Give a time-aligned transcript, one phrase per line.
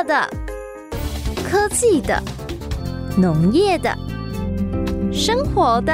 [0.00, 0.26] 乐的、
[1.46, 2.18] 科技的、
[3.18, 3.94] 农业的、
[5.12, 5.92] 生活的。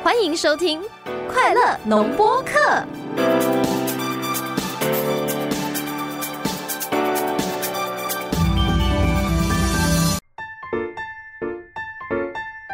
[0.00, 0.80] 欢迎收听
[1.28, 2.52] 《快乐农播课》。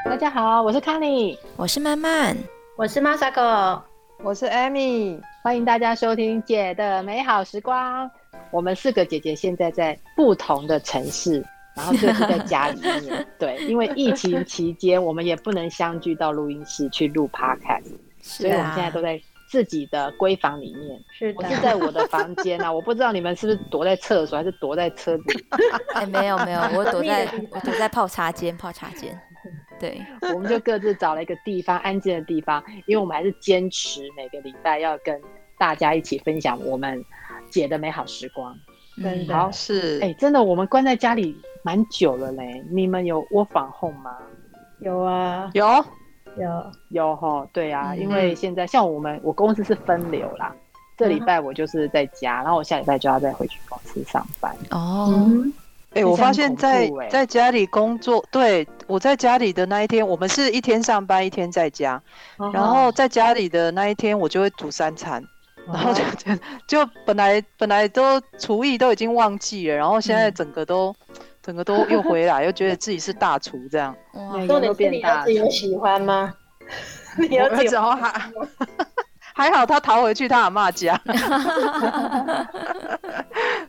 [0.05, 2.37] 大家好，我是康妮，我是曼曼，
[2.77, 3.81] 我是 Masako，
[4.23, 8.11] 我是 Amy，欢迎大家收听姐的美好时光。
[8.51, 11.45] 我们四个姐姐现在在不同的城市，
[11.77, 13.27] 然后各自在家里面。
[13.39, 17.93] 对，因为疫情期间，我们也不能相聚到录音室去录 Podcast，
[18.23, 19.21] 所以我们现在都在
[19.51, 20.99] 自己的闺房里面。
[21.13, 25.25] 是的，我是在我的房间啊， 我不知道你们是不是躲在厕所，还是躲在车里。
[25.93, 29.15] 哎，没有没有，我躲在我躲在泡茶间，泡茶间。
[29.79, 30.01] 对，
[30.33, 35.21] 我们就各自找了一个地方，安静的地方，因为我们还是坚持每个礼拜要跟
[35.65, 37.03] 大家一起分享我们
[37.49, 38.55] 姐的美好时光。
[39.03, 42.63] 真的，是哎，真的，我们关在家里蛮久了嘞。
[42.71, 44.19] 你们有 work from home 吗？
[44.81, 45.67] 有啊，有
[46.37, 50.55] 有有哈，对啊，因为现在像我们，我公司是分流啦，
[50.99, 54.55] 这礼拜我就是在家，然后我下礼拜就要再回去公司上班。
[54.71, 55.25] 哦。
[55.95, 62.03] 哎、欸，我发现在在家里工作，对，我在家里的那一天，我们是一天上班，一天在家。
[62.37, 62.53] Uh.
[62.53, 65.27] 然后在家里的那一天，我就会煮三餐，uh.
[65.67, 66.03] 然后就
[66.67, 73.95] 就本来本来都厨艺都已经忘记了，然后现在整个都、嗯、整个都又回来，又觉得自己是大厨这样。
[74.15, 76.35] 哇，重点是你儿子有喜欢吗？
[77.19, 78.13] 你儿子还
[79.37, 81.01] 还好，他逃回去他阿妈家。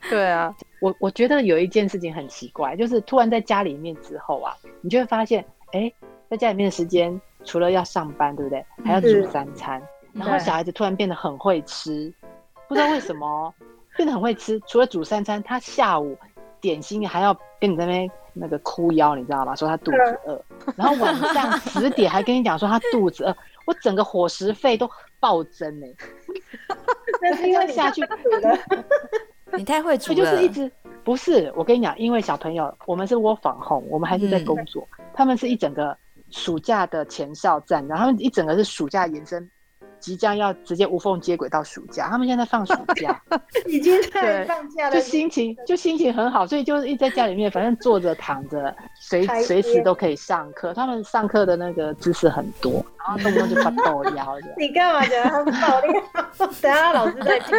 [0.09, 0.53] 对啊。
[0.81, 5.95] 我我觉得有一件事情很奇怪，就是突然在家里面之后啊，你就会发现，哎、欸，
[6.29, 8.63] 在家里面的时间除了要上班，对不对？
[8.85, 9.81] 还要煮三餐，
[10.15, 12.11] 然后小孩子突然变得很会吃，
[12.67, 13.53] 不知道为什么
[13.97, 14.59] 变得很会吃。
[14.65, 16.17] 除了煮三餐，他下午
[16.61, 19.55] 点心还要跟你在那边那个哭腰，你知道吗？
[19.55, 20.41] 说他肚子饿，
[20.75, 23.35] 然后晚上十点还跟你讲说他肚子饿，
[23.65, 24.89] 我整个伙食费都
[25.19, 25.95] 暴增呢、 欸。
[27.21, 28.57] 那是因为下去煮的。
[29.57, 30.69] 你太会煮了，就是一直
[31.03, 31.51] 不是。
[31.55, 34.85] 我跟你讲，因为小朋友，我们是 work from home，我们还是在工作。
[34.97, 35.95] 嗯、他们是一整个
[36.29, 39.49] 暑假的前哨站，然后他们一整个是暑假延伸，
[39.99, 42.07] 即将要直接无缝接轨到暑假。
[42.07, 43.21] 他们现在放暑假，
[43.67, 50.73] 已经在放假了，就心情就心情很好，所以就是一直在家里面，反正坐着躺着，随随时都可以上课。
[50.73, 54.35] 他们上课的那个知识很多，然后动不动就发抖腰。
[54.57, 56.03] 你干嘛讲他们爆料？
[56.61, 57.55] 等下老师再听。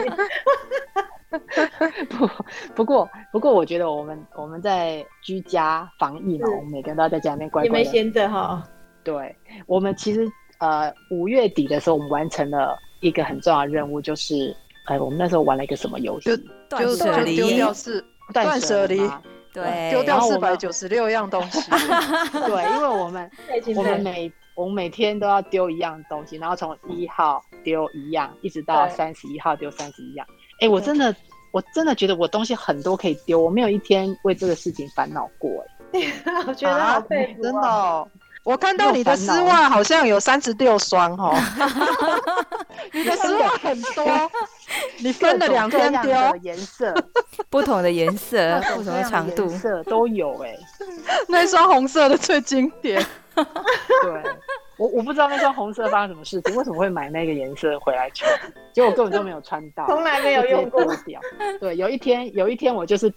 [2.08, 2.28] 不，
[2.74, 7.78] 不过，不过，我觉得我们我们在居家防疫嘛，我们每个人都要在家里面乖乖的。
[7.78, 8.62] 也没闲着哈。
[9.02, 9.36] 对，
[9.66, 10.26] 我们其实
[10.58, 14.56] 呃五月底的时候，我们完成了一个很重要的任务，就是
[14.86, 16.30] 哎我们那时候玩了一个什么游戏？
[16.30, 16.36] 就
[16.78, 18.98] 就断丢掉是断舍离，
[19.52, 21.60] 对，丢掉四百九十六样东西。
[22.32, 23.30] 对，因为我们
[23.76, 30.26] 我们每我们每天都要丢一样东西，然后从一号丢一样，一直到三十一号丢三十一样。
[30.60, 31.14] 哎、欸，我真的，
[31.52, 35.50] 我真的觉得我东西很多可以丢，我没有一天为这个事情烦恼过。
[35.92, 36.00] 哎，
[36.48, 38.08] 我觉得好佩服、啊，真的、哦。
[38.46, 41.34] 我看到你的丝袜好像有三十六双哦，
[42.94, 44.30] 你的丝袜很多，
[44.98, 46.12] 你分了两天丢，
[46.42, 46.94] 颜色
[47.50, 50.56] 不同的颜色，不同的长度色都有哎。
[51.26, 53.04] 那一双红色的最经典。
[53.34, 54.22] 对。
[54.78, 58.30] 我我不知道那双红色发生什么事情，为什么会买那个颜色回来穿？
[58.74, 60.84] 结果我根本就没有穿到，从来没有用过。
[61.58, 63.10] 对，有一天有一天我就是，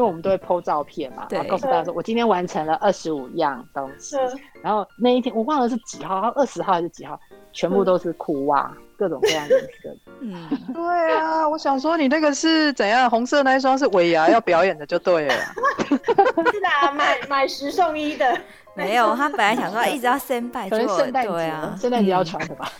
[0.00, 4.16] 因为我们都会 po 照片嘛，然后告诉大家说我今天完成了二十五样东西。
[4.62, 7.20] 然后那一天我忘了是几号，二十号还是几号，
[7.52, 9.94] 全部都是裤袜，各种各样的色。
[10.22, 13.10] 嗯，对啊，我想说你那个是怎样？
[13.10, 15.34] 红色那一双是尾牙要表演的就对了。
[15.90, 18.40] 是的啊，买买十送一的。
[18.74, 22.72] 没有，他本来想说一直要 stand by，可能圣诞节啊，圣诞节要穿的吧。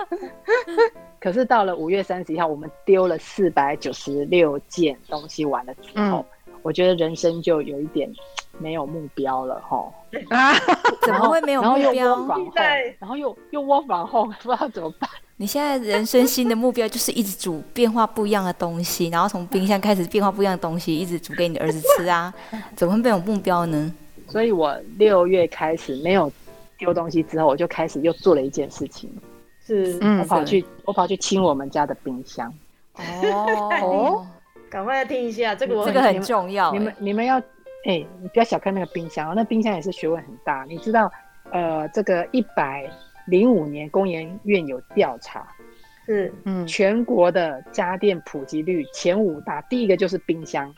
[1.20, 8.10] 可是到了五月三十一号，我们丢了四百九十六件东西完了之后，嗯，我觉得人生就有一点
[8.58, 9.92] 没有目标了哈。
[10.30, 10.54] 啊？
[11.02, 12.26] 怎么会没有目标？
[12.98, 15.10] 然后又又 work from home，不知道怎么办。
[15.36, 22.32] 你现在人生新的目标就是一直煮变化不一样的东西，然后从冰箱开始变化不一样的东西，一直煮给你的儿子吃啊？
[22.76, 23.92] 怎么会没有目标呢？
[24.30, 26.30] 所以我六月开始没有
[26.78, 29.10] 丢东西之后，我就开始又做了一件事情，
[29.60, 32.52] 是，我跑去我跑去清我们家的冰箱。
[33.82, 34.26] 哦，
[34.68, 36.72] 赶快来听一下，这个我这个很重要。
[36.72, 37.44] 你们你们要，哎、
[37.92, 40.64] 欸，你不要小看那个冰箱哦，那冰箱也是学问很大。
[40.68, 41.10] 你知道，
[41.50, 42.90] 呃，这个一百
[43.26, 45.46] 零五年工研院有调查，
[46.04, 50.72] 是，嗯，全国的家电普及率前五大，第一个就是冰箱。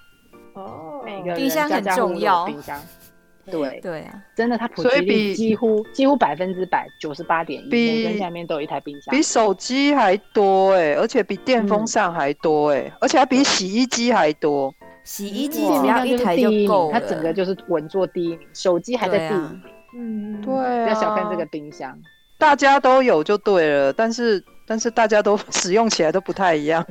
[0.55, 2.79] 哦，每个冰箱很家家户户都有重要冰箱，
[3.51, 9.13] 对，对啊，真的，它普及率所以比几乎几乎百分之百，九十八点一，比每家里面都有一台冰箱。
[9.13, 14.73] 比手机还多哎、而且比电风扇还多哎、而且还比洗衣机还多。
[15.05, 19.63] 洗衣机哇只要一台就够了，它整个就是稳坐第一名，手机还在第五对啊名。
[19.95, 21.99] 嗯，对啊，不要小看这个冰箱，
[22.39, 26.87] 大家都有就对了，但是但是大家都使用起来都不太一样。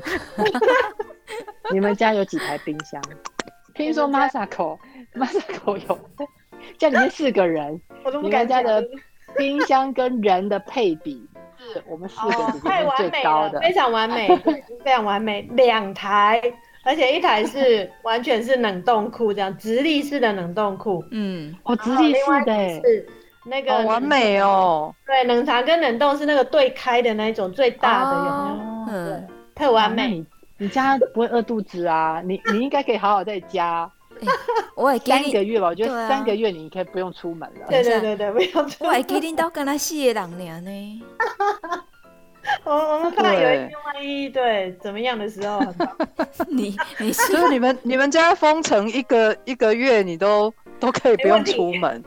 [1.72, 3.02] 你们家有几台冰箱？
[3.74, 4.78] 听说 Masako
[5.16, 6.00] Masako 有，
[6.78, 8.84] 家里面四个人， 我都不你敢家的
[9.38, 11.26] 冰箱跟人的配比
[11.58, 12.32] 是我们四个
[12.68, 13.60] 太完美了，最高的。
[13.62, 14.28] 非常完美，
[14.84, 16.42] 非常完美，两台，
[16.84, 23.08] 而且一台是完全是冷冻库，这样直立式的冷冻库，嗯，哦，直立式的是
[23.46, 24.94] 那个好完美哦！
[25.06, 28.34] 对，冷藏跟冷冻是那个对开的那一种最大的，有没有？
[28.34, 30.08] 哦嗯，特完美。
[30.10, 30.26] 你
[30.58, 32.22] 你家不会饿肚子啊？
[32.26, 33.90] 你你应该可以好好在家
[34.76, 35.68] 我也给三个，月吧。
[35.68, 37.68] 我觉得三个月你可以不用出门了。
[37.70, 41.04] 对对对对，不用出我也给你到跟他四个人尔呢。
[42.64, 45.96] 我我们怕有一对天万一对怎么样的时候很棒，
[46.50, 52.04] 你你是就是你们你们家封城一个一个月，你都都可以不用出门。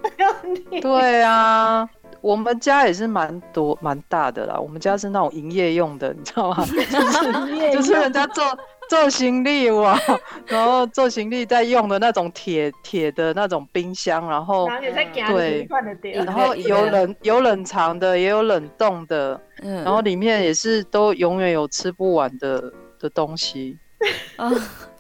[0.83, 1.89] 对啊，
[2.21, 4.59] 我们家也是蛮多蛮大的啦。
[4.59, 6.67] 我们家是那种营业用的，你知道吗？
[6.67, 8.45] 就是就是人家做
[8.89, 9.99] 做行李哇，
[10.47, 14.69] 然后做行李在用的那种铁铁的那种冰箱，然后
[15.29, 15.67] 对
[16.13, 23.79] 然后有冷有冷藏的，也有冷冻的，嗯，然后里面也是都永远有吃不完的的东西。
[24.37, 24.53] 哦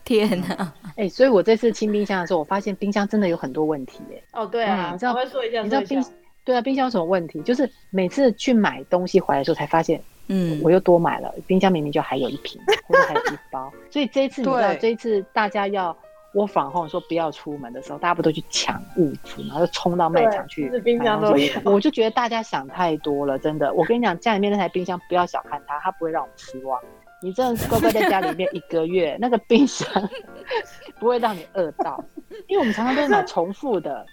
[0.04, 4.22] 天哪，哎、所以我这次清冰箱的时候，我发现冰箱真的有很多问题耶。
[4.32, 6.04] 哦对啊，嗯你知道我会说一下，你知道冰
[6.44, 7.40] 对啊，冰箱有什么问题？
[7.40, 9.98] 就是每次去买东西回来的时候，才发现
[10.28, 10.60] 嗯。
[10.62, 13.72] 我又多买了，冰箱明明就还有一瓶 或者还有一包。
[13.90, 15.96] 所以这一次你知道，这一次大家要
[16.34, 23.72] work from home 说不要出门的时候，大家不都去抢物资，然后就冲到卖场去冰箱都有我就觉得大家想太多了，真的。
[23.74, 26.80] 我跟你讲，家里面那台冰箱不要小看它，它不会让我们失望。
[27.22, 29.88] 你真的是乖乖在家里面一个月，那个冰箱
[31.00, 32.02] 不会让你饿到，
[32.48, 34.04] 因为我们常常都是买重复的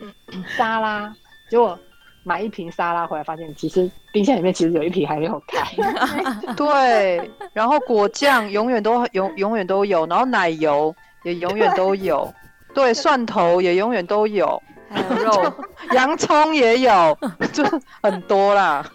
[0.55, 1.13] 沙拉，
[1.49, 1.77] 结果
[2.23, 5.65] 买一瓶沙拉回来，发现其实冰箱里面其实有一瓶还没有开。
[6.55, 12.31] 对，然后果酱永远都永永远都有，然后奶油也永远都有，
[12.73, 15.53] 对，蒜头也永远都有，还有肉，
[15.93, 17.17] 洋葱也有，
[17.51, 17.63] 就
[18.01, 18.85] 很多啦。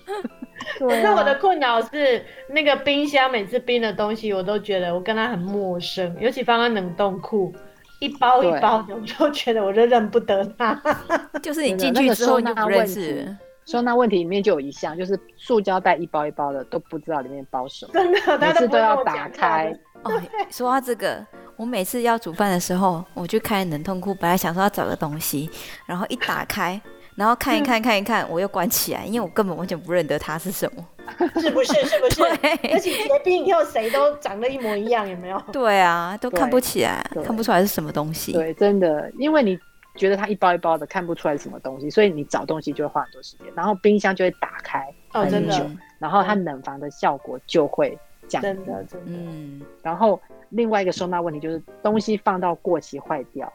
[0.79, 7.55] 对可是我的困扰是，那个冰箱每次冰的东西，我都觉得我跟它很陌生，尤其放在冷冻库，
[8.01, 10.81] 一包一包的，我就觉得我就认不得他。
[11.43, 13.39] 就是你进去之后你就不认识了。
[13.67, 19.77] 收纳问题里面就有一项，就是塑胶袋一包一包的都不知道里面包什么，真的，每次都要打开。。
[20.05, 20.13] 哦，
[20.51, 21.27] 说到这个，
[21.57, 25.51] 我每次要煮饭的时候，我去开冷冻库，本来想说要找个东西，
[25.85, 26.81] 然后一打开，
[27.17, 30.87] 然后看一看看一看，我又关起来，因为我根本完全不认得它是什么。
[31.41, 31.73] 是不是？
[31.87, 32.21] 是不是？
[32.39, 35.43] 对而且结冰以后谁都长得一模一样，有没有？
[35.53, 38.33] 对啊，都看不起来，看不出来是什么东西。
[38.33, 39.59] 对，真的，因为你
[39.95, 44.81] 觉得它一包一包的看不出来是什么东西，所以你找东西就会花很多时间，然后冰箱就会打开
[45.15, 47.97] 哦，很真久的，然后它冷房的效果就会
[48.29, 48.49] 降低。
[48.49, 49.07] 真的，真的。
[49.07, 50.21] 嗯，然后
[50.51, 53.51] 另外一个收纳问题就是东西放到过期坏掉，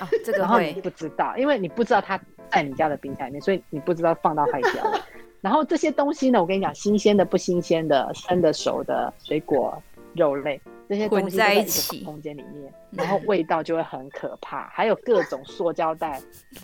[0.00, 5.00] 哦， 这个然后你会，不知道，因为你不知道它在你家的冰箱里面，所以你不知道放到坏掉了。
[5.40, 9.76] 然后这些东西呢，我跟你讲，新鲜的、不新鲜的、生的、熟的水果、
[10.14, 16.20] 肉类，这些东混在西在一一起个空间里面，然后 味道就会很可怕，还有各种塑胶袋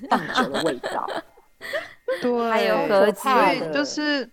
[0.08, 1.06] 放久的味道。
[2.22, 4.26] 对，还有盒子所以就是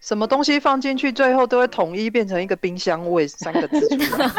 [0.00, 4.30] 什么东西放进去，最后都会统一变成一个冰箱味三个字出来，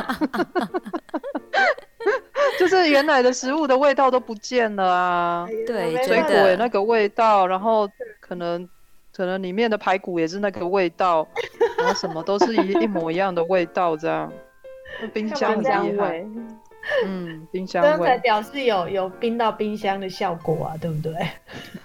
[2.60, 7.90] 就是原来的食物的味道都不见了啊，对没水果那个味道，然后
[8.20, 8.68] 可能
[9.16, 11.28] 可能里面的排骨也是那个味道，
[11.78, 14.32] 然后什么都是一一模一样的味道，这样。
[15.14, 16.26] 冰箱很冰箱厉害，
[17.06, 21.16] 嗯，冰箱这样才味，表示有有冰到冰箱的效果啊，对不对？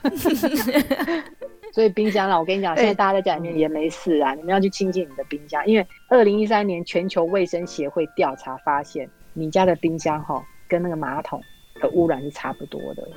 [1.73, 11.41] 所以冰箱啦，我跟你讲，哎现在大家在家里面也没事啊，你们要去清洁你的冰箱，因为二零一三年全球卫生协会调查发现，你家的冰箱哈跟那个马桶
[11.81, 13.09] 的污染是差不多的，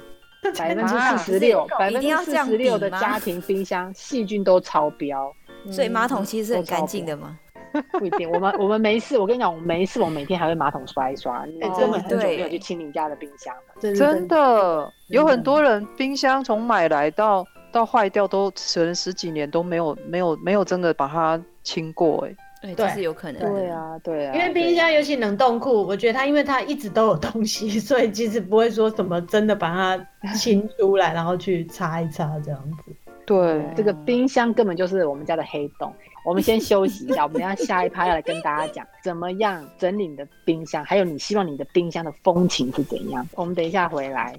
[0.58, 5.32] 百分之四十六，百分之四十六的家庭冰箱细菌都超标，
[5.72, 7.38] 所以马桶其实是很干净的嘛。
[8.00, 8.28] 不一定。
[8.32, 13.76] 我们我们没事，我跟你讲，我们没事，我每天还会马桶刷一刷，你哎根本很久没有去清你家的冰箱了。
[13.80, 23.42] 真真的有很多人冰箱从买来到到坏掉都可能十几年都没有没有没有真的把它清过哎、对，这是有可能。
[23.42, 24.36] 对啊，对啊。
[24.36, 32.92] 因为冰箱尤其冷冻库，我觉得它因为它一直都有东西， 所以其实不会说什么真的把它清出来，然后去擦一擦这样子。
[33.26, 35.94] 对，这个冰箱根本就是我们家的黑洞。
[36.26, 43.26] 我们先休息一下，我们要下一趴要来跟大家讲怎么样整理你的冰箱，还有你希望你的冰箱的风情是怎样。
[43.36, 44.36] 我们等一下回来。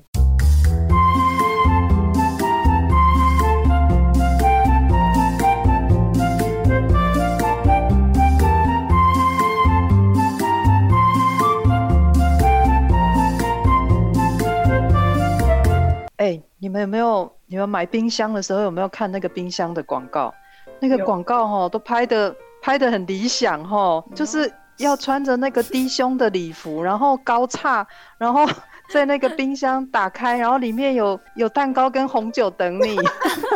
[16.60, 17.30] 你们有没有？
[17.46, 20.32] 你们买冰箱的时候有没有看那个冰箱的广告？
[20.78, 27.86] 那个广告哈都拍的拍的很理想哈，就是要穿着那个低胸的礼服，然后高叉，
[28.18, 28.46] 然后
[28.92, 32.96] 在那个冰箱打开，然后里面有有蛋糕跟红酒等你。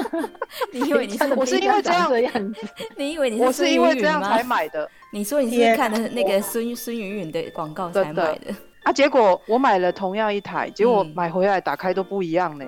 [0.72, 1.34] 你以为你是？
[1.34, 2.54] 我是因为这样的样子。
[2.96, 3.44] 你以为你是？
[3.44, 4.88] 我是因为这样才买的。
[5.12, 8.54] 你说你是看的那个孙孙云云的广告才买的。
[8.84, 8.92] 啊！
[8.92, 12.64] 结果我买了同样一台，结果买回来打开都不一样呢。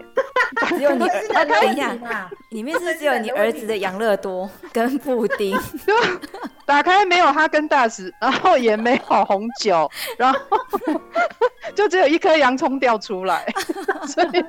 [0.69, 5.57] 只有你儿，等一下，里面是只有你儿子的养乐多跟布丁。
[5.87, 5.93] 就
[6.65, 10.39] 打开没有哈根达斯，然后也没有红酒， 然后
[11.75, 13.45] 就只有一颗洋葱掉出来。
[14.07, 14.45] 所以，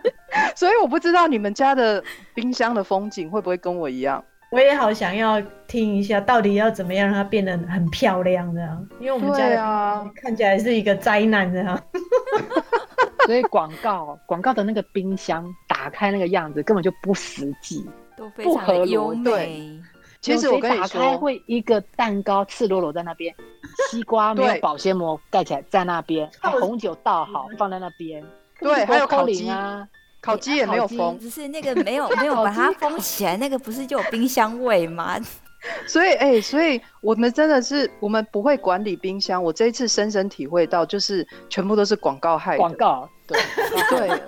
[0.55, 4.23] 所以我不知道你们家的冰箱的风景会不会跟我一样。
[4.49, 8.87] 我也好想要听一下，到底要怎么样让它变得很漂亮这样？
[8.99, 11.79] 因为我们家啊看起来是一个灾难这样。
[13.25, 17.85] 所以广告广告的那个冰箱打开那个样子根本就不实际，
[18.15, 19.77] 都非常优美。
[20.21, 23.35] 其实我跟你说，打开会一个蛋糕赤裸裸在那边，
[23.91, 28.23] 西瓜没有保鲜膜盖起来在那边，红酒倒好放在那边，
[28.61, 29.85] 对，还有烤鸡啊。
[30.27, 35.17] 烤鸡也没有封，只是那个没有 没有把它封起来，那个不是就有冰箱味吗？
[35.87, 39.43] 所以哎、欸，所以我们真的是我们不会管理冰箱。
[39.43, 42.57] 我这一次深深体会到，就是全部都是广告害的。
[42.59, 43.39] 广告，对
[43.89, 44.21] 对，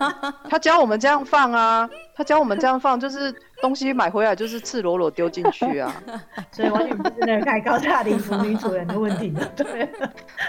[0.50, 6.04] 他教我们这样放啊，他教我们这样放，就是东西买回来就是赤裸裸丢进去啊，
[6.52, 9.32] 所以完全不是那个开高大的服女主人的问题。
[9.56, 9.88] 对，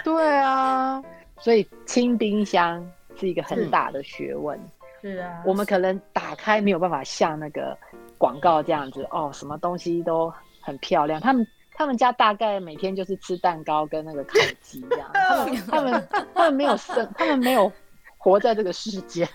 [0.03, 1.01] 对啊，
[1.39, 2.85] 所以清冰箱
[3.19, 4.59] 是一个很大的学问。
[5.01, 7.77] 是啊，我们可能打开没有办法像那个
[8.19, 11.21] 广告这样子哦，什么东西都很漂亮。
[11.21, 15.11] 他们他们家大概每天就是吃蛋糕跟那个烤鸡这样。
[15.15, 17.73] 他们他们他们没有生，他们没有
[18.19, 19.27] 活在这个世界，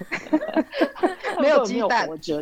[1.42, 2.40] 没有鸡蛋，活着，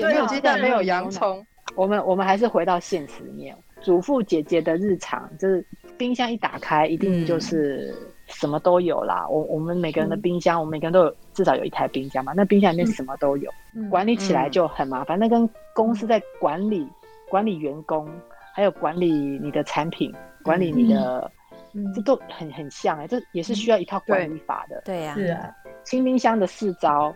[0.00, 1.44] 没有鸡蛋，没有洋葱。
[1.74, 5.66] 我们我们还是回到现实面，祖父姐姐的日常就是
[5.98, 7.94] 冰箱一打开，一定就是。
[8.32, 12.32] 什么都有啦，我我们每个人的冰箱，嗯、我们每个人都有至少有一台冰箱嘛。
[12.34, 15.18] 那冰箱里面什么都有，嗯、管理起来就很麻烦。
[15.18, 16.90] 嗯、那跟公司在管理、嗯、
[17.30, 18.08] 管理员工，
[18.54, 21.30] 还有管理你的产品、嗯、管理你的，
[21.74, 24.82] 嗯、这都很很像哎、欸，这也是需要一套管理法的。
[24.84, 25.54] 对呀，是啊。
[25.84, 27.14] 清冰箱的四招，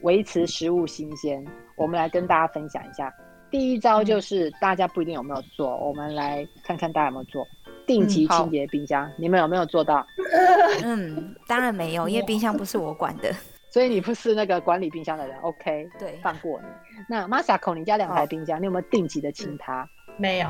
[0.00, 1.44] 维持食物新鲜，
[1.76, 3.12] 我们来跟大家分享一下。
[3.50, 7.46] 第一招就是大家不一定有没有做，我们来看看大家有没有做。
[7.88, 10.06] 定期清洁冰箱，嗯、你们有没有做到？
[10.84, 13.32] 嗯，当然没有，因为冰箱不是我管的，
[13.72, 15.36] 所以你不是那个管理冰箱的人。
[15.40, 16.66] OK， 对，放过你。
[17.08, 19.88] 那 Masako，你家两台冰箱，哦、你有没有定期的清它？
[20.18, 20.46] 没有，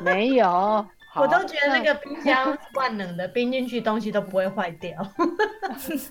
[0.00, 0.84] 没有。
[1.16, 4.92] 我都觉得那个冰箱万能的，冰进去东西都不会坏掉。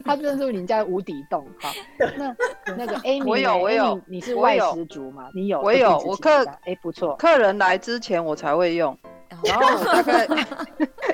[0.03, 1.48] 它真的是你家无底洞。
[1.62, 1.69] 好，
[2.17, 2.36] 那
[2.75, 5.29] 那个 Amy，我有，我有，你是外食族吗？
[5.33, 8.98] 你有，我有，我客哎不错，客人来之前我才会用。
[9.43, 10.25] 然后大概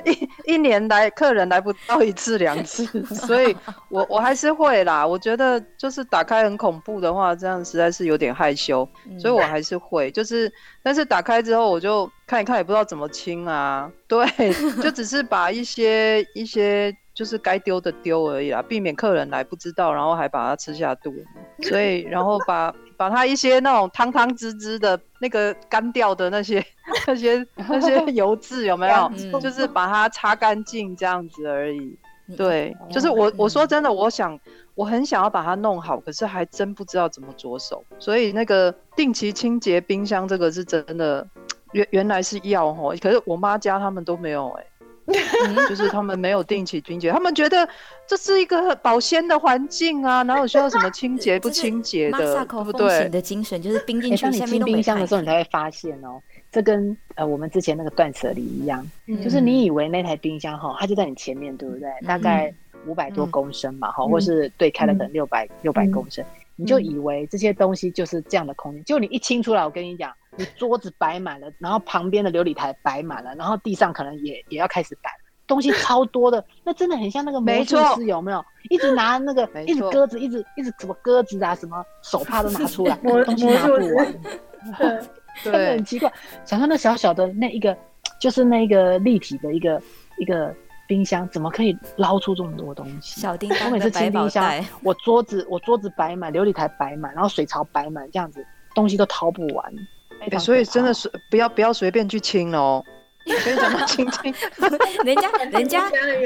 [0.04, 3.54] 一 一年来客人来不到一次两次， 所以
[3.88, 5.06] 我我还是会啦。
[5.06, 8.88] 我觉得就是打开很恐怖的话，这样实在是有点害羞，
[9.20, 10.10] 所以我还是会。
[10.10, 13.90] 就是但是打开之后我就看一看，也不知道怎么清啊。
[14.08, 14.26] 对，
[14.82, 21.12] 就只是把一些一些就是该丢的丢而已啦，避免客人来不知道，然后还把它吃下肚。
[21.62, 22.74] 所以然后把。
[22.96, 26.64] 把它一些那种汤汤汁汁的那个干掉的那些
[27.06, 29.10] 那些那些油渍有没有？
[29.16, 31.98] 嗯、就是把它擦干净这样子而已。
[32.36, 34.38] 对，嗯、就是我我说真的，我想
[34.74, 37.84] 我很想要把它弄好，可是还真不知道怎么着手。
[37.98, 41.26] 所以那个定期清洁冰箱这个是真的，
[41.72, 44.68] 原原来是要哦，可是我妈家他们都没有哎、欸。
[45.68, 47.68] 就是他们没有定期清洁，他们觉得
[48.06, 53.08] 这是一个保鲜的环境啊，哪有需要什么清洁不清洁的，对不对？
[53.08, 56.20] 的精神就是冰进去，你清冰箱的时候，你才会发现哦，
[56.50, 58.84] 这跟呃我们之前那个断舍离一样，
[59.22, 61.88] 就是你以为那台冰箱哈，它就在你前面，对不对？
[62.06, 62.52] 大概
[62.86, 66.24] 五百多公升嘛，哈，或是对开了可能六百六百公升，
[66.56, 75.10] 你就以为这些东西就是这样的空间，就你一清出来，我跟你讲，你桌子摆满了，然后旁边的琉璃台摆满了，然后地上可能也也要开始摆
[75.46, 78.44] 东西，超多的，那真的很像那个魔术师有没有？
[78.68, 84.14] 一直拿那个，一直鸽子，一直一直什么鸽子啊，什么手帕都拿出来， 东西拿不完，
[85.44, 86.12] 真的很奇怪。
[86.44, 87.76] 想象那小小的那一个，
[88.20, 89.80] 就是那个立体的一个
[90.18, 90.52] 一个
[90.86, 93.20] 冰箱，怎么可以捞出这么多东西？
[93.20, 94.52] 小叮当，我每次清冰箱，
[94.82, 99.74] 我桌子我桌子摆满，琉璃台摆满，然后水槽摆满，这样子东西都掏不完。
[100.30, 102.82] 欸、所以真的是不要不要随便去清哦，
[105.04, 105.82] 人家人家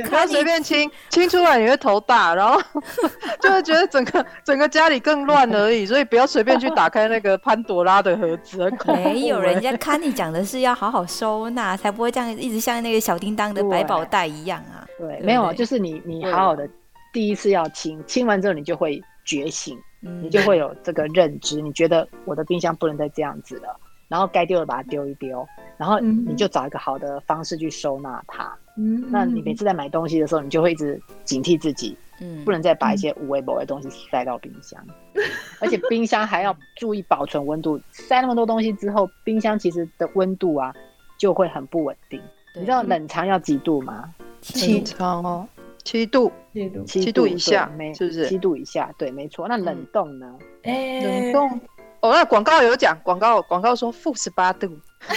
[0.09, 2.61] 不要随便清，清出来你会头大，然后
[3.41, 5.87] 就会觉得整个整个家里更乱而已。
[5.87, 9.09] 所以不要随便去打开那个潘朵拉的盒子，很恐怖。
[9.09, 14.87] 没有，人家看你讲的是要好好收纳，才不会这样一直像那个小叮当的百宝袋一样啊。
[14.99, 16.69] 对，没有，就是你你好好的
[17.13, 19.79] 第一次要清，清完之后你就会觉醒。
[20.03, 23.79] 嗯、你就会有这个认知，你觉得我的冰箱不能再这样子了，
[24.11, 28.53] 然后该丢的把它丢一丢，然后你就找一个好的方式去收纳它。
[28.77, 35.23] 嗯，那你每次在买东西的时候，你就会一直警惕自己，嗯，不能再把一些无微不微的东西塞到冰箱，嗯、
[35.61, 37.81] 而且冰箱还要注意保存温度。
[37.93, 40.75] 塞那么多东西之后，冰箱其实的温度啊
[41.17, 42.21] 就会很不稳定。
[42.57, 44.13] 你知道冷藏要几度吗？
[44.41, 45.47] 七层哦。
[45.83, 48.29] 七度，七度，七度以下，是不是？
[48.29, 49.49] 七度以下，对，没错。
[49.49, 50.37] 那冷冻呢？
[50.63, 51.61] 哎，冷冻。
[52.01, 54.69] 哦，那广告有讲，广告广告说负十八度，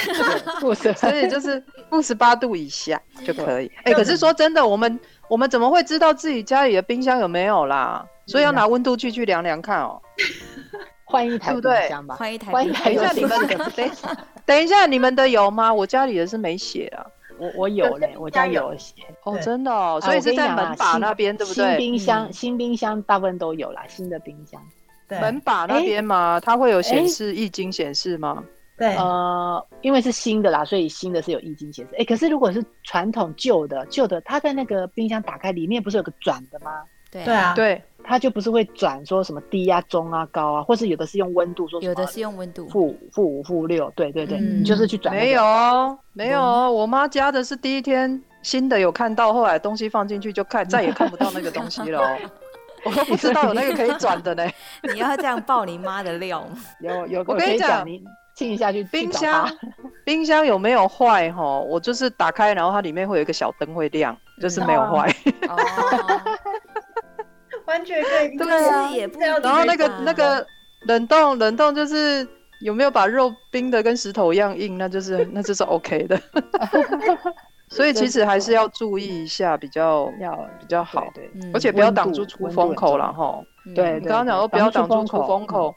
[0.59, 3.71] 负十，所以就是负十八度以下就可以。
[3.83, 4.99] 哎，可是说真的，我们
[5.29, 8.05] 我们怎么会知道自己家里的冰箱有没有啦？
[8.25, 10.01] 所以要拿温度计去量量看哦。
[11.05, 12.51] 换一台冰箱吧，换一台。
[12.51, 12.85] 换一台。
[12.85, 13.71] 等一下你们的，
[14.45, 15.73] 等一下你们的有吗？
[15.73, 17.05] 我家里的是没写啊。
[17.39, 21.67] 我我有嘞，我家有写哦，真的哦，所以是在门把那边，对不对？
[21.69, 24.61] 新冰箱，新冰箱大部分都有啦，新的冰箱。
[25.09, 26.39] 门把那边嘛？
[26.39, 28.43] 它会有显示液晶显示吗？
[28.77, 31.95] 对，呃，因为是新的啦，所以新的是有液晶显示。
[31.97, 36.81] 哎，可是如果是传统旧的，旧的，它在那个冰箱打开里面不是有个转的吗？
[37.11, 37.81] 对对啊，对。
[38.05, 45.15] 它就不是会转说什么低啊、中啊、高啊，或是有的是用温度说，有的是用温度，负负五、负六，对对对，你就是去转。
[45.15, 52.17] 没有，没有，我妈家的是第一天新的有看到，后来东西放进去就看再也看不到那个东西了。
[52.85, 54.45] 我都不知道有那个可以 转的呢。
[54.93, 56.57] 你要这样爆你妈的料吗？
[56.81, 58.03] 有有，我跟你讲，你
[58.35, 59.49] 听一下去冰箱，
[60.05, 61.31] 冰箱有没有坏？
[61.31, 65.13] 哈，我就是打开，然后它里面会有一个小灯会亮，就是没有坏。
[67.65, 68.91] 完全可以，对啊，
[69.41, 70.45] 然后那个那个
[70.85, 72.27] 冷冻冷冻就是
[72.61, 76.19] 有没有把肉冰的跟石头一样硬，那就是那就是 OK 的。
[77.75, 83.41] 所以其实还是要注意一下，比较要比较好，对，而且不要挡住出风口了哈。
[83.73, 85.73] 对，刚刚讲说不要挡住出风口。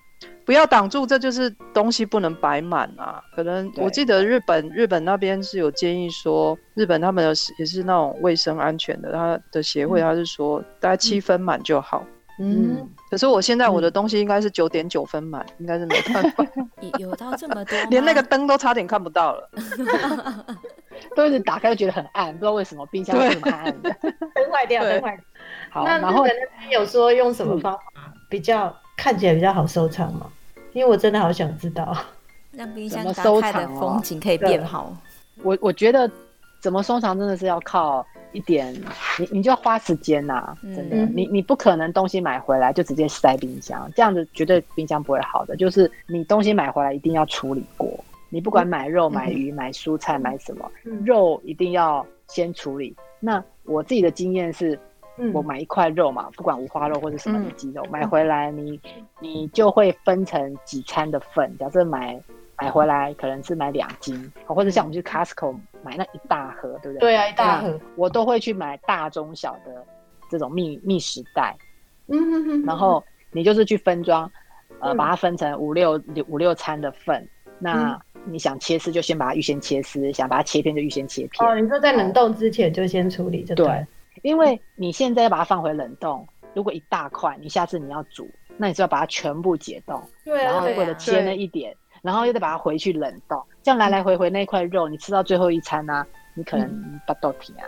[0.47, 3.21] 不要挡住，这就是东西不能摆满啊。
[3.35, 12.05] 可能我记得日本日本那边是有建议说，日本他们的也是那种卫生安全的，他的协会他是说大概七分满就好。
[12.39, 16.47] 嗯，可是我现在我的东西应该是九点九分满，应该是没办法。
[16.99, 19.51] 有到这么多， 连那个灯都差点看不到了，
[21.17, 23.65] 都一直打开都觉得很暗，不知道为什么冰箱这么暗。
[23.83, 25.25] 的，灯坏掉，灯坏掉。
[25.71, 27.81] 好，那然后那边有说用什么方法
[28.29, 28.75] 比较？
[28.99, 30.27] 看起来比较好收藏吗，
[30.73, 31.95] 因为我真的好想知道，
[32.53, 34.91] 让冰箱打开的风景可以变好。
[35.43, 36.11] 我我觉得
[36.63, 38.05] 怎么收藏真的是要靠
[38.37, 38.75] 一点，
[39.19, 45.57] 你你就要花时间呐、啊，真的，嗯、你你不可能东西买回来就直接塞冰箱，这样子绝对冰箱不会好的。
[45.57, 50.71] 就是你东西买回来一定要处理过，你不管买肉、买鱼、买蔬菜、买什么，
[51.05, 52.95] 肉一定要先处理。
[53.19, 54.79] 那我自己的经验是。
[55.33, 58.79] 我买一块肉嘛，不管五花肉或者什么的鸡肉，嗯、买回来你
[59.19, 61.51] 你就会分成几餐的份。
[61.59, 62.21] 假设买
[62.59, 67.01] 买回来可能是买两斤，或者像我们去 Costco 买那一大盒，对不对？
[67.01, 67.79] 对啊，一大盒。
[67.97, 69.85] 我都会去买大中小的
[70.31, 71.57] 这种密密食袋。
[72.09, 72.63] 嗯哼哼。
[72.65, 74.31] 然后你就是去分装，
[74.81, 77.29] 呃，把它分成五六五六餐的份。
[77.59, 81.49] 那你想切丝就先把它预先切丝，想把它切片就预先切片。
[81.49, 83.67] 哦，你说在冷冻之前就先处理就对。
[83.67, 83.87] 对
[84.23, 97.67] 因为你现在要把它放回冷冻，如果一大块，你下次你要煮，那你就要把它全部解冻，对啊，然后为了切那一点，然后又得把它回去冷冻，这样来来回回那块肉，你吃到最后一餐呢、啊，你可能不豆皮啊，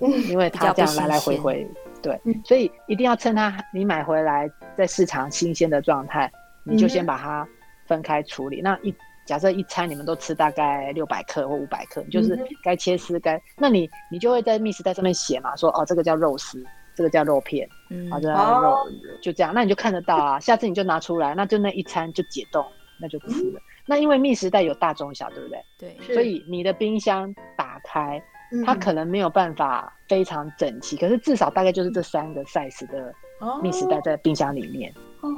[0.00, 1.66] 嗯、因为它这样来来回回，
[2.02, 6.30] 对，所以一定要趁它你买回来在市场新鲜的状态，
[6.62, 7.48] 你就先把它
[7.86, 8.94] 分开处理，那一。
[9.28, 18.88] 假设一餐你们都吃大概六百克或五百克，就是该切丝该，那你你就会在密室袋上面写嘛，说哦这个叫肉丝，这个叫肉片，嗯，好的肉
[19.20, 20.40] 就这样，那你就看得到啊。
[20.40, 22.64] 下次你就拿出来，那就那一餐就解冻，
[22.98, 23.60] 那就吃了。
[23.88, 25.64] 那因为觅食袋有大中小，对不对？
[25.78, 26.14] 对。
[26.14, 28.22] 所以你的冰箱打开，
[28.64, 33.12] 它可能没有办法非常整齐，嗯、可是至少大概就是这三个 size 的
[33.62, 34.92] 密食袋在冰箱里面。
[35.20, 35.28] 哦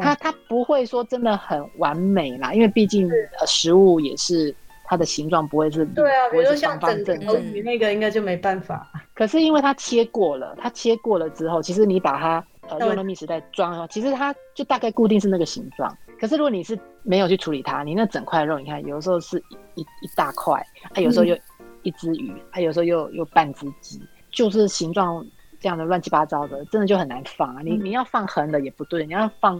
[0.00, 3.08] 它它不会说真的很完美啦，因为毕竟
[3.46, 4.54] 食物也是。
[4.88, 8.88] 它的形状不会是对啊，比如说像整整条鱼那个应该就没办法。
[9.14, 15.92] 可是因为它切过了，它切过了之后，其实你把它呃用了密食袋装其实它就大概固定是那个形状。
[16.18, 19.38] 可是如果你是没有去处理它，你那整块肉，你看有时候是
[19.74, 20.60] 一一一大块，
[20.94, 21.36] 啊有时候又
[21.82, 24.00] 一只鱼，嗯、啊有时候又又半只鸡，
[24.30, 25.24] 就是形状
[25.60, 27.62] 这样的乱七八糟的，真的就很难放啊。
[27.62, 29.56] 你你要放横的也不对，你要放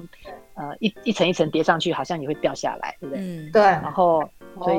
[0.55, 3.23] 呃一一层一层叠上去，好像也会掉下来，对不对？
[3.23, 3.63] 嗯，对。
[3.63, 4.23] 然后。
[4.65, 4.79] 所以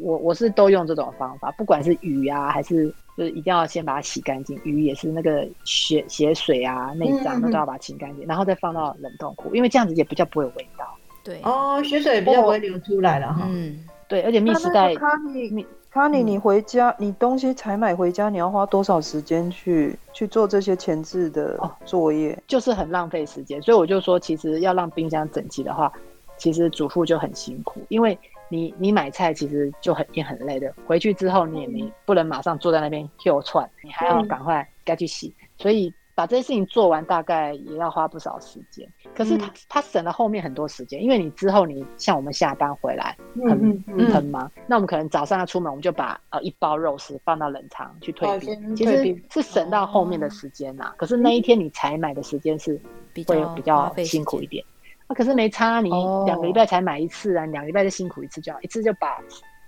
[0.00, 4.58] 我我是都用这种方法，不管是鱼啊，还是就是一定要先把它洗干净。
[4.64, 10.86] 鱼也是那个血血水啊、内脏，那都要把它清干净，然后再放到冷冻库，因为这样子也比较不会有味道。
[11.22, 13.46] 对哦，血水也比较不会流出来了哈。
[13.50, 14.94] 嗯，对，而且密室袋。
[14.94, 22.36] 卡尼，卡尼，你回家，你东西采买回家，你要花多少时间去去做这些前置的作业？
[22.46, 23.60] 就是很浪费时间。
[23.62, 25.92] 所以我就说，其实要让冰箱整齐的话，
[26.36, 28.18] 其实主妇就很辛苦，因为。
[28.52, 38.86] 你你买菜其实就很也很累的，回去之后你也没不能马上坐在那边又串，你还要赶快该去洗，所以把这些事情做完大概也要花不少时间。
[39.14, 50.92] 可是他他省了后面很多时间，因为你之后你像我们下班回来很很忙，那我们可能早上要出门，我们就把呃一包肉丝放到冷藏去退冰，其实是省到后面的时间呐。
[50.98, 52.78] 可是那一天你采买的时间是
[53.26, 54.62] 会比较辛苦一点。
[55.08, 55.88] 那、啊、可是没差，你
[56.26, 59.18] 两个礼拜才买一次啊，两个礼拜就辛苦一次就好，一次就把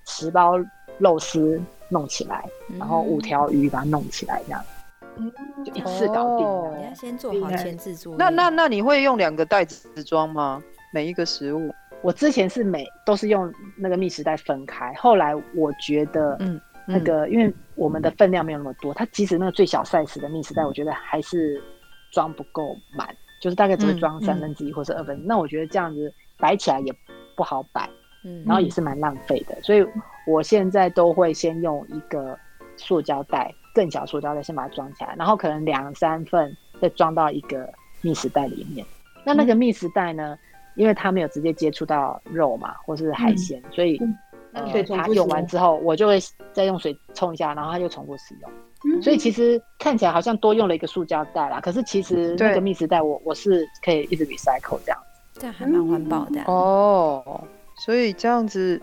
[0.04, 0.52] 十包
[0.98, 4.81] 肉丝弄起来，嗯、然后五条鱼把它弄起来，这样，嗯、
[5.64, 6.46] 就一次搞定。
[6.46, 8.18] 哦、你要先做好前置作业。
[8.18, 10.62] 那那那你会用两个袋子装吗？
[10.92, 11.72] 每一个食物？
[12.02, 21.62] 我之前是每都是用那个密食袋分开，后来我觉得，嗯，那个、嗯、因为我们的分量没有那么多，它即使那个最小 size 的密食袋，我觉得还是
[22.10, 23.08] 装不够满。
[23.40, 26.94] 就是大概只会装三分之一或是二分那我觉得这样子摆起来也
[27.36, 27.90] 不好摆，
[28.24, 29.84] 嗯，然后也是蛮浪费的，所以
[30.28, 32.38] 我现在都会先用一个
[32.76, 37.68] 塑胶袋，更小塑胶袋先把它装起来，然后可能两三份再装到一个
[38.00, 38.86] 密食袋里面。
[39.24, 40.36] 那那个密食袋呢，
[40.76, 43.98] 因为它没有直接接触到肉嘛，或是海鲜，嗯、所以
[44.70, 46.18] 所以它用完之后，我就会
[46.52, 48.50] 再用水冲一下，然后它就重复使用。
[49.00, 54.98] 所以其实看起来好像多用了一个塑胶袋啦，可是其实那个密食袋我我是可以一直 recycle 这样，
[55.34, 57.44] 这样还蛮环保的哦。
[57.76, 58.80] 所以这样子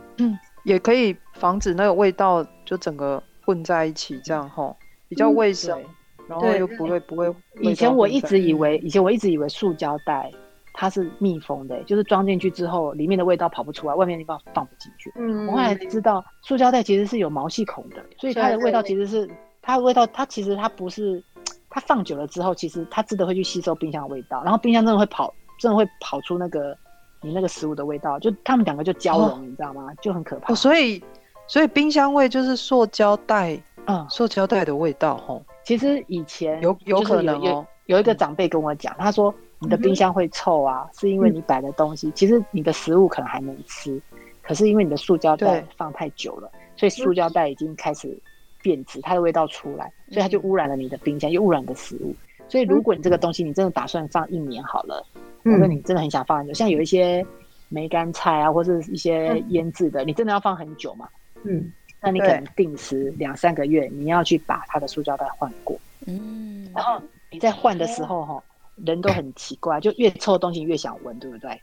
[0.64, 5.82] 也可以防止那个味道就整个混在一起，这样吼比较卫生，
[6.28, 7.34] 然后又不会不会。
[7.62, 10.32] 以前我一直以为，以前我一直以为塑胶袋
[10.76, 15.12] 它是密封的，就是装进去之后里面的味道跑不出来，外面的地方放不进去。
[15.16, 19.28] 嗯，我后来知道塑胶袋其实是有毛细孔的，所以它的味道其实是。
[19.62, 21.22] 它的味道，它其实它不是，
[21.70, 26.76] 它放久了之后，其实它真的会去吸收冰箱的味道，然后冰箱真的会跑，真的会跑出那个
[27.22, 29.94] 你那个食物的味道，就他们两个就交融，哦、你知道吗？
[30.02, 30.54] 就很可怕。
[30.54, 31.04] 哦、所以，
[31.50, 35.44] 所以冰箱味就是塑胶袋，嗯，塑胶袋的味道，吼。
[35.64, 44.00] 其实以前有有可能哦有一个长辈跟我讲，他说你的冰箱会臭啊，嗯、是因为你摆的东西，嗯、其实你的食物可能还能吃，
[44.44, 48.18] 可是因为你的塑胶袋放太久了，所以塑胶袋已经开始。
[48.62, 52.14] 变质，它的味道出来，所以它就污染了你的冰箱，又污染的食物。
[52.50, 55.02] 所以如果你这个东西你真的打算放一年好了，
[55.44, 57.26] 如果你真的很想放很久，像有一些
[57.70, 61.08] 梅干菜啊，或者一些腌制的，你真的要放很久嘛？
[61.44, 61.72] 嗯，
[62.02, 65.80] 那你可能定时两三个月，你要去把它的塑胶袋换过。
[66.08, 68.44] 嗯，然后你在换的时候哈，
[68.86, 71.62] 人都很奇怪，就越臭的东西越想闻，对不对？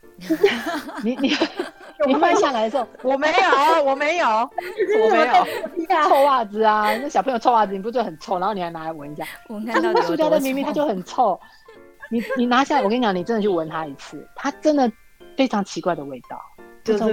[1.03, 1.33] 你 你。
[2.05, 6.95] 你换下来的时候，我没有，我没有， 我没有臭袜子啊！
[6.97, 8.37] 那小朋友臭袜子，你不觉得很臭？
[8.37, 9.25] 然后你还拿来闻一下，
[9.73, 11.39] 它那塑胶袋明明它就很臭，
[12.11, 14.89] 你你拿下来，我跟你讲，你真的去闻它一次，它真的
[15.35, 16.39] 非常奇怪的味道，
[16.83, 17.03] 就是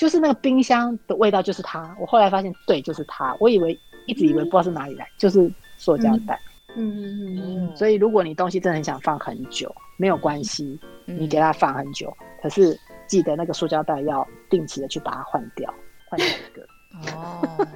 [0.00, 1.94] 就是那个冰箱的味道，就是它。
[2.00, 3.36] 我后来发现，对，就是它。
[3.38, 6.40] 我以为一直以为不知道是哪里来，就是塑胶袋。
[6.74, 7.76] 嗯嗯嗯嗯。
[7.76, 12.74] 所以如果你东西真的很想放很久，没有关系，你给它放很久，可是。
[13.10, 15.68] 记得那个塑胶袋要定期的去把它换掉，
[16.08, 16.64] 换掉一个。
[16.92, 17.66] 哦，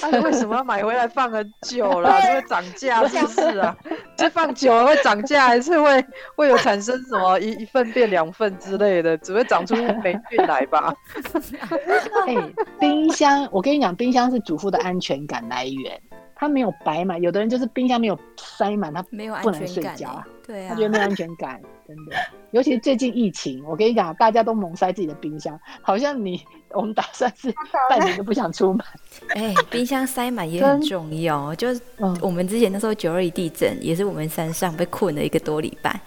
[0.00, 2.20] 那为什么要买回来放很久了？
[2.20, 3.76] 是会涨价是不是啊？
[4.16, 6.04] 这放久了会涨价，还是会
[6.36, 9.16] 会有产生什么一一份变两份之类的？
[9.18, 10.92] 只会长出霉菌来吧？
[12.26, 16.00] 哎、欸，冰箱，我跟你讲，冰箱是主妇的安全感来源。
[16.36, 20.26] 它没有白买，有的人就是冰箱没有塞满，他没有不能睡觉啊。
[20.46, 22.16] 对啊，他觉得没有安全感， 真的。
[22.50, 26.40] 尤其是最近疫情，我跟你讲，大家都猛塞自己的冰箱，好像你
[26.74, 27.52] 我们打算是
[27.88, 28.84] 半年都不想出门。
[29.34, 31.54] 哎、欸，冰箱塞满也很重要。
[31.54, 31.80] 就是
[32.20, 35.98] 我们之前那时候九二一地震，也是我们山上被困了一个多礼拜。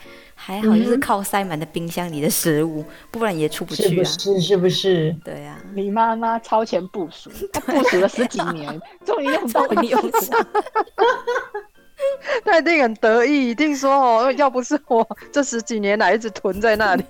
[0.48, 3.90] 还好，就是靠塞满的冰箱里的食物，嗯、不然也出不去啊。
[3.90, 4.40] 是不是？
[4.42, 5.14] 是不是？
[5.22, 5.60] 对啊。
[5.74, 10.40] 你妈妈超前部署，她 部署了十几年，终于用到你用上。
[12.46, 17.04] 他一定很得意，一定说哦，要不是我这十几年来一直囤在那里，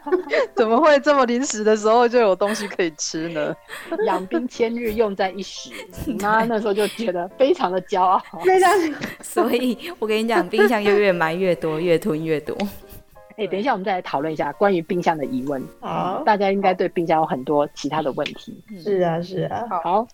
[0.56, 3.54] 怎么会这么临时的时候就有东西可以吃呢？
[4.06, 5.70] 养兵千日，用在一时。
[6.06, 8.70] 你妈 那时候就觉得非常的骄傲，非常。
[9.22, 12.56] 所以我跟你讲，冰箱就越买越多，越囤越多。
[13.32, 15.62] 哎、欸，等一下，我们再来讨论一下关于冰箱的疑问。
[15.80, 18.62] 好，大家应该对冰箱有很多其他的问题。
[18.82, 19.64] 是啊，是啊。
[19.82, 20.06] 好。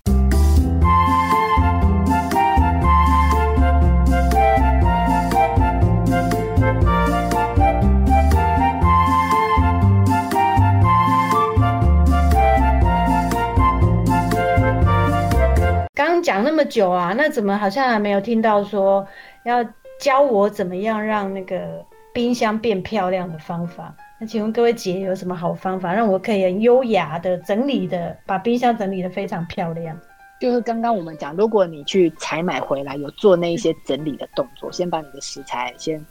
[16.17, 19.07] 刚讲那么久啊，那怎么好像还没有听到说
[19.45, 19.63] 要
[20.01, 23.95] 教我怎么样让那个冰箱变漂亮的方法？
[24.19, 29.95] 那请问各位姐有什么好方法，让我可以很优雅的整理的把冰箱整理的非常漂亮？
[30.41, 36.03] 就是刚刚我们讲，如果你去采买回来有做那一些整理的动作，先把你的食材先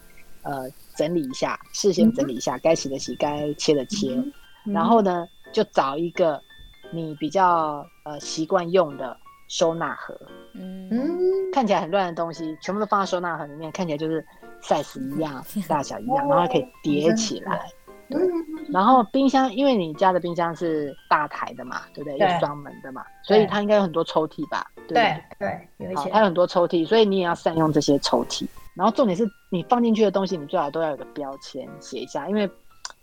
[0.43, 4.31] 呃整理一下，事先整理一下，该、嗯、洗的洗，该切的切，嗯、
[4.71, 6.39] 然后呢就找一个
[6.91, 9.17] 你比较呃习惯用的。
[9.55, 10.13] 收纳盒，
[10.53, 10.91] 嗯，
[11.53, 14.21] 看起来很乱的东西，全部都放在收纳盒里面，看起来就是
[14.61, 17.65] size 一样， 大小一样，然后可以叠起来。
[18.09, 18.21] 对，
[18.69, 22.17] 然后冰箱，因为你家的冰箱是大台的嘛，对不对？
[22.17, 24.69] 有双门的嘛，所以它应该有很多抽屉吧？
[24.89, 26.09] 对对，有一些。
[26.09, 28.45] 它有很多抽屉，所以你也要善用这些抽屉。
[28.75, 32.49] 然后重点是你放进去的东西，你最好都要有个标签写一下，因为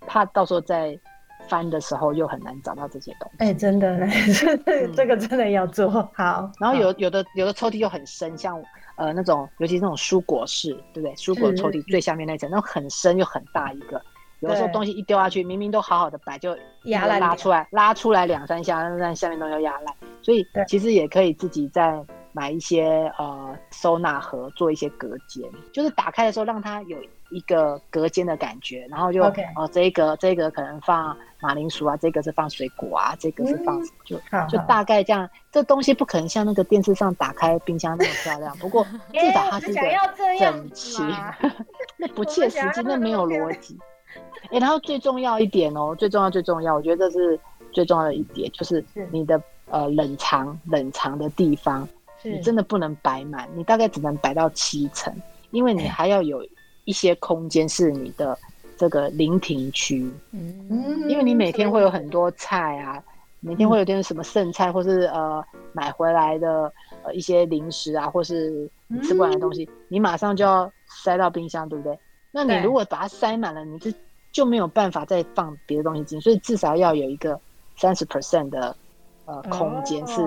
[0.06, 1.00] 怕到时候再。
[1.48, 4.06] 翻的时候又很难找到这些东西，哎、欸，真的，
[4.94, 5.90] 这个真的要做。
[6.14, 6.50] 好。
[6.58, 8.60] 然后有有的有的抽屉又很深，像
[8.96, 11.14] 呃那种，尤其是那种蔬果室，对不对？
[11.14, 14.00] 蔬果抽屉最下面那层，那种很深又很大一个，
[14.40, 19.94] 有的时候东西一丢下去，明明都好好的摆，就压烂，拉出来，拉出来两三下，那下面都要压烂。
[20.22, 22.00] 所以其实也可以自己再
[22.32, 26.96] 买一些呃收纳盒，做一些隔间，就是打开的时候让它有
[27.32, 31.16] 一个隔间的感觉，然后就哦、呃、这个这个可能放。
[31.44, 33.82] 马铃薯啊，这个是放水果啊，这个是放？
[34.04, 34.16] 就
[34.48, 35.28] 就大概这样。
[35.50, 39.80] 这东西不可能像那个电视上打开冰箱那么漂亮，不过 至少它是一个
[40.38, 41.02] 整齐。
[41.98, 43.76] 那不切实际，那没有逻辑。
[44.52, 47.40] 哎，然后最重要一点哦，最重要最重要，我觉得这是
[47.72, 51.88] 最重要的一点，就是你的呃冷藏冷藏的地方，
[52.22, 55.12] 你真的不能摆满，你大概只能摆到七成，
[55.50, 56.46] 因为你还要有
[56.84, 58.38] 一些空间是你的。
[58.74, 66.72] 这个临停区，嗯，因为你每天会有很多菜啊，嗯、每天会有点什么剩菜，或是呃买回来的
[67.04, 71.96] 呃一些零食啊，或是你吃不完的东西，嗯、你马上就要塞到冰箱，对不对？
[72.32, 73.92] 那你如果把它塞满了，你就
[74.32, 77.38] 就没有办法再放别的东西进，所以至少要有一个
[77.76, 78.74] 三十 percent 的
[79.26, 80.22] 呃空间是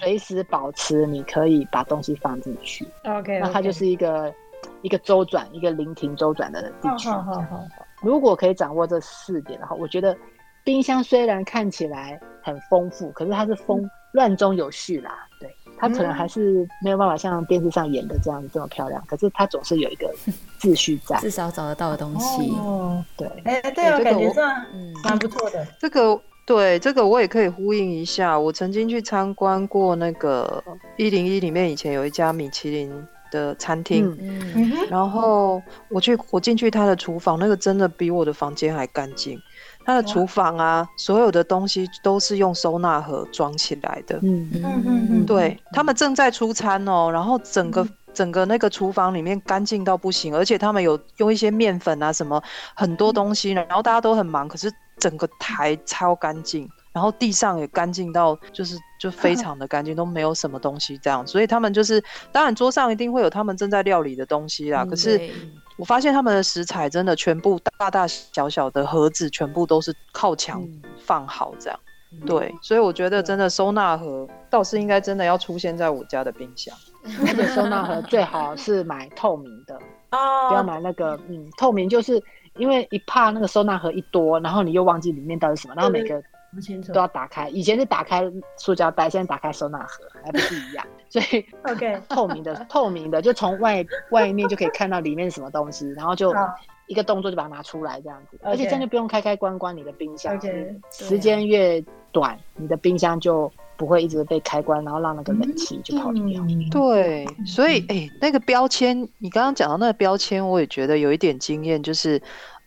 [0.00, 2.84] 随时保持你可以把东西放进去。
[3.04, 4.34] OK，那它就是一个
[4.82, 7.08] 一个周转，一个临停周转的地区。
[7.08, 7.64] 好好好。
[8.02, 10.16] 如果可以掌握这四点的话，我觉得
[10.64, 15.26] 冰箱虽然看起来很丰富，可是它是丰乱中有序啦。
[15.38, 20.14] 对，它可能还是没有办法像电视上演的这样子这么漂亮，可是它总是有一个
[20.58, 22.50] 秩序在， 至少找得到的东西。
[22.52, 25.66] 哦，对，哎，对啊，感觉上嗯蛮不错的。
[25.78, 28.38] 这个对，这个我也可以呼应一下。
[28.38, 30.62] 我曾经去参观过那个
[30.96, 32.90] 一零一里面，以前有一家米其林
[33.30, 39.40] 的餐厅，嗯、然后我去我进去他的厨房，那个真的比我的房间还干净。
[39.84, 44.18] 他的厨房啊，所有的东西都是用收纳盒装起来的。
[44.22, 52.40] 嗯嗯嗯对，他们正在出餐哦，然后整个、嗯、整个那个厨房里面干净到不行，而且他们有用一些面粉啊什么
[52.74, 56.68] 很多东西，然后大家都很忙，可是整个台超干净。
[56.92, 61.24] 然后地上也干净到，就是就非常的干净，都没有什么东西这样。
[61.26, 64.84] 所以他们就是，当然桌上一定会有他们正在料理的东西啦。
[64.84, 65.30] 可是
[65.76, 70.66] 我发现他们的食材真的全部大大小小的盒子，全部都是靠墙
[70.98, 71.78] 放好这样。
[72.26, 76.76] 对，所以我觉得真的收纳盒倒是应该真的要出现在我家的冰箱。
[77.24, 79.74] 而且收纳盒最好是买透明的
[80.10, 82.20] 哦，不要买那个嗯，透明就是
[82.58, 86.20] 因为一怕那个收纳盒一多，然后你又忘记里面到底什么，然后每个。
[86.92, 87.48] 都要打开。
[87.48, 88.22] 以前是打开
[88.56, 90.86] 塑胶袋，现在打开收纳盒，还不是一样。
[91.08, 96.34] 所以，OK，透明的， 透明的，就从外外面就可以看到里面是什么东西，然后就
[96.86, 98.38] 一个动作就把它拿出来这样子。
[98.42, 100.40] 而且这样就不用开开关关你的冰箱。
[100.90, 101.82] 时间越
[102.12, 106.22] 短，你的冰箱就不会一直被开关，然后让那个冷气就跑掉。
[106.70, 112.20] 对，所以哎、欸，那个标签，你刚刚讲到那个标签，我也觉得有一点经验，就是。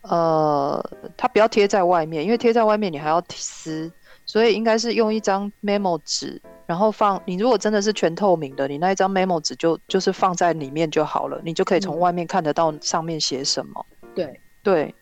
[0.04, 0.84] 呃，
[1.16, 3.92] 它不要贴在外面，因为贴在外面你还要撕，
[4.26, 7.22] 所以应该是用一张 memo 纸，然后放。
[7.26, 13.86] 你如果真的是全透明的，你那一张 memo 纸就就是放在里面就好了，你就可以从外面看得到上面写什么。
[14.14, 14.94] 对对，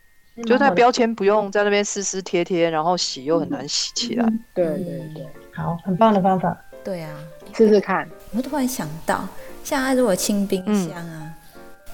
[0.45, 4.25] 就那标签不用在那边撕撕贴贴，然后洗又很难洗起来。
[4.53, 6.55] 对对对，好，很棒的方法。
[6.83, 7.11] 对啊，
[7.55, 8.07] 试试看。
[8.35, 9.27] 我突然想到，
[9.63, 11.30] 像他如果清冰箱啊。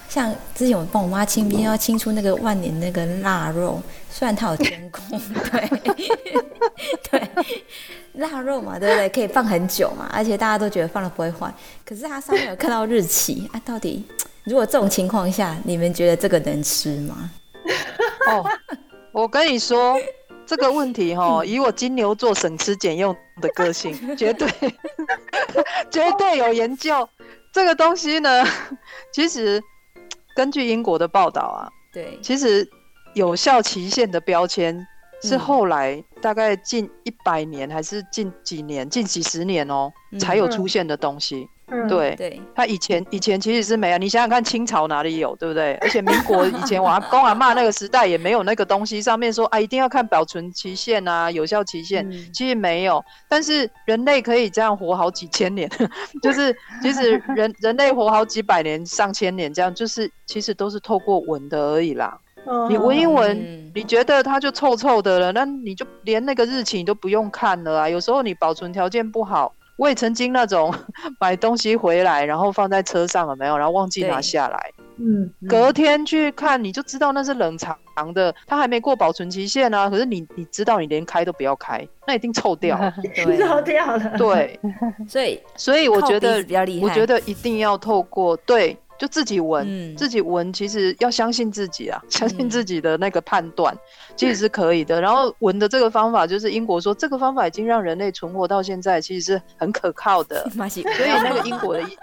[0.08, 5.20] 嗯像之前我帮我妈清冰，要清出那个万年那个腊肉，虽然它有真空，
[5.52, 5.70] 对
[7.12, 7.30] 对，
[8.14, 9.10] 腊肉嘛，对不对？
[9.10, 11.54] 可以放很久嘛，而且大家都觉得放了不会坏。
[11.86, 14.02] 可是它上面有看到日期啊，到底
[14.46, 17.30] 如果这种情况下，你们觉得这个能吃吗？
[18.32, 18.50] 哦，
[19.12, 20.00] 我跟你说
[20.46, 24.48] 这个问题哈， 以我金牛座省吃俭用的个性，绝对
[25.92, 27.08] 绝对有研究
[27.52, 28.46] 这个东西呢。
[29.12, 29.62] 其实。
[30.38, 32.70] 根据英国的报道啊，对，其实
[33.16, 34.86] 有效期限的标签
[35.24, 41.50] 是后来大概近一百年，还是近几年、近几十年哦、喔，嗯、才有出现的东西。
[41.70, 45.74] 嗯、对，对，他以前以前其实是没有，你想想看，清朝哪里有，对不对？
[45.84, 53.04] 而且民国以前我阿公阿骂那个时代也没有那个东西，上面说啊一定要看保存期限啊，有效期限，嗯、其实没有。
[53.28, 55.70] 但是人类可以这样活好几千年，
[56.24, 62.18] 就是其实人人类活好几百年、上千年这样，就是其实都是透过闻的而已啦。
[62.70, 67.90] 你闻一闻，嗯、你觉得它就臭臭的了，那你就连那个日期你都不用看了啊。
[67.90, 69.54] 有时候你保存条件不好。
[69.78, 70.74] 我也曾经那种
[71.20, 74.72] 买东西回来，然后放在车上了没有，然后忘记拿下来。
[75.00, 77.78] 嗯，隔天去看你就知道那是冷藏
[78.16, 79.88] 的，它还没过保存期限啊。
[79.90, 84.18] 可是你你知道你连开都不要开，那一定臭掉 了， 臭掉了。
[84.18, 84.60] 对，
[85.08, 88.76] 所以所以我觉得比较厉害，我觉得一定要透过对。
[88.98, 93.80] 就自己闻，嗯、自己闻，其实要相信自己啊，相信自己的那个判断，嗯、
[94.16, 95.00] 其实是可以的。
[95.00, 100.50] 然后闻的这个方法，就是英国说这个方法已经让人类存活到现在，其实是很可靠的。
[100.52, 101.98] 所以那个英国的医，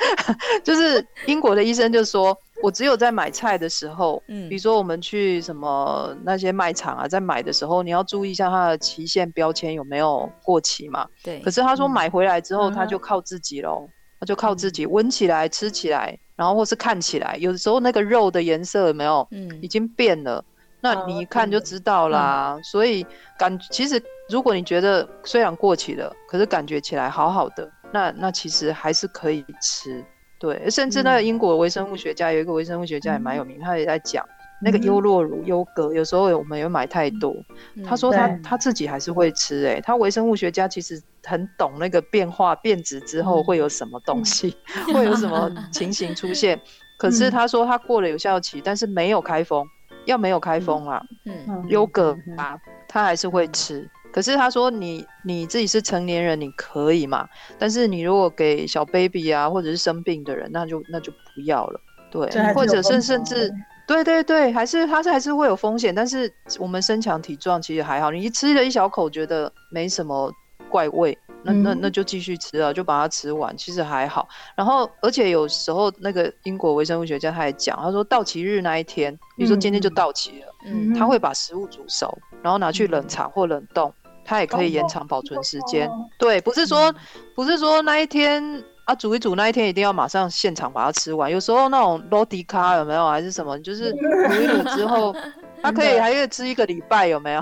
[0.62, 11.06] 就是英国的医生就说，我只有在买菜的时候，嗯，比如说我们去什么那些卖场啊，在买的时候，你要注意一下它的期限标签有没有过期嘛。
[11.22, 11.40] 对。
[11.40, 13.88] 可是他说买回来之后，他就靠自己喽，
[14.20, 16.18] 他就靠自己闻起来、吃起来。
[16.36, 20.44] 然后或是看起来，有的时候那个肉的颜色有没有，嗯，已经变了，
[20.80, 22.58] 那你一看就知道啦。
[22.62, 23.06] 所以
[23.38, 30.04] 感其实，如果你觉得虽然过期了，可是感觉起来好好的，那那其实还是可以吃。
[30.38, 34.26] 对，甚至那个英国微生物学家有一个微生物学家也蛮有名，他也在讲。
[34.62, 37.34] 那个优酪乳、优格，有时候我们有买太多。
[37.86, 44.56] 他说他他自己还是会吃，哎，他微生物学家其实很懂那个变化变质之后会有什么东西，
[44.94, 46.58] 会有什么情形出现。
[46.96, 49.66] 可是他说他过了有效期，但是没有开封，
[50.06, 52.56] 要没有开封啊，嗯，优格啊，
[52.88, 53.86] 他还是会吃。
[54.12, 57.28] 可是他说你你自己是成年人，你可以嘛？
[57.58, 61.80] 但是你如果给小 baby 啊，或者是生病的人，那就那就不要了。
[62.10, 63.52] 对，或者是甚至。
[63.86, 68.10] 对对对，还是它是还是会有风险，但是我们身强体壮，其实还好。
[68.10, 70.32] 你一吃了一小口，觉得没什么
[70.70, 74.26] 怪味，那那那就继续吃啊，就把它吃完，其实还好。
[74.56, 83.92] 然后，而且有时候那个英国微生物学家他也讲，他说到期日那一天，比如说今天就到期了，嗯，他会把食物煮熟，然后拿去冷藏或冷冻，
[84.24, 85.90] 它也可以延长保存时间。
[86.18, 86.94] 对，不是说
[87.34, 88.64] 不是说那一天。
[88.84, 91.30] 啊，煮一煮那一天一定要马上现场把它吃完。
[91.30, 95.14] 有时候那种罗迪卡有没有，还是什么，就是煮一煮之后，
[95.62, 97.40] 它可以还可以吃一个礼拜，有没有？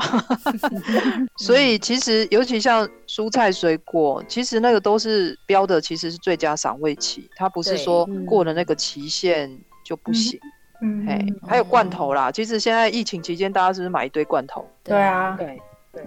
[1.36, 9.50] 所以其实尤其像蔬菜水果，其实那个都是标的，其实是最佳赏味期，它不是说过了那个期限
[9.84, 10.38] 就不行。
[10.80, 14.64] 嗯，嘿，还有罐头啦，其实现在疫情期间，大家是不是买一堆罐头？
[14.84, 15.60] 对啊，对。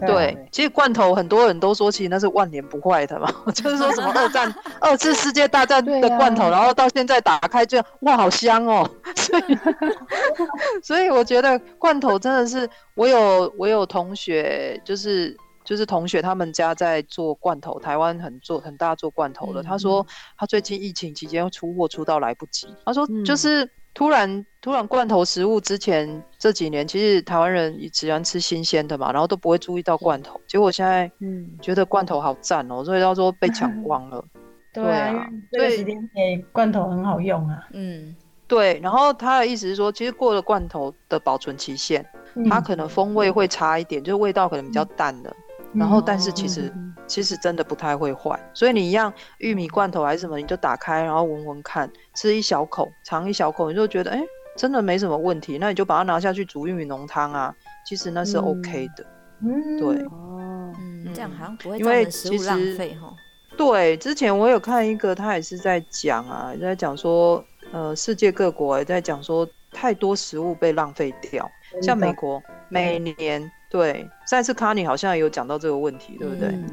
[0.08, 4.52] 对，其实罐头很多人都说，其实那是万年不坏的嘛， 就是说什么 二战、
[4.82, 8.90] 二次世界大战的罐头，然后到现在打开就哇，好香哦。
[9.16, 9.44] 所以，
[10.82, 19.62] 所以我觉得罐头真的是，我有我有同学，就是就是同学他们家在做罐头，台湾很做很大做罐头的。
[19.62, 20.06] 他说
[20.36, 23.70] 他最近疫情期间出货出到来不及，他说就是。
[23.96, 30.40] 突然突然罐头食物之前这几年，其实台湾人也喜欢吃新鲜的嘛，然后都不会注意到罐头。
[30.48, 34.24] 结果现在嗯，觉得罐头好赞哦，所以到时候被抢光了。
[34.74, 37.66] 对啊，这个时间点罐头很好用啊。
[37.72, 38.14] 嗯，
[38.46, 38.78] 对。
[38.84, 42.06] 然后他的意思是说，其实过了罐头的保存期限，
[42.50, 45.34] 它可能风味会差一点，就是味道可能比较淡了。
[45.76, 46.72] 然后，但是其实
[47.06, 54.22] 其实真的不太会坏，所以你一样玉米罐头还是什么，你就打开，然后闻闻看，吃一小口，尝一小口，你就觉得哎，
[54.56, 57.54] 真的没什么问题，那你就把它拿下去煮玉米浓汤啊，
[57.86, 59.06] 其实那是 OK 的。
[59.42, 63.14] 嗯，对，哦，嗯，这样好像不会造成食物浪费哈。
[63.58, 71.50] 对，之前我有看一个，他也是在讲啊，在讲说，呃，世界各国也在讲说，太多食物被浪费掉，
[71.82, 73.52] 像美国每年。
[73.76, 76.48] 对，上次卡尼好像也有讲到这个问题，对不对？
[76.48, 76.66] 嗯、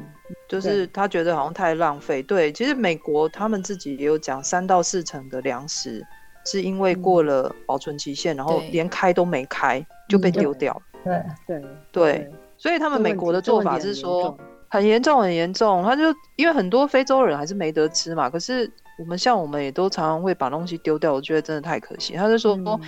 [0.47, 2.23] 就是他觉得好像太浪费。
[2.23, 6.01] 对，其实美国他们自己也有讲，三到四成的粮食
[6.45, 10.81] 是因为过了保存期限，嗯、然后连开都没开就被丢掉。
[11.03, 14.37] 对对对，对，所以他们美国的做法是说
[14.69, 16.03] 很严重很严重，他就
[16.37, 18.71] 因为很多非洲人还是没得吃嘛，可是。
[18.99, 22.13] 我们像我们也都常常会把东西丢掉，我觉得真的太可惜。
[22.13, 22.79] 他就说，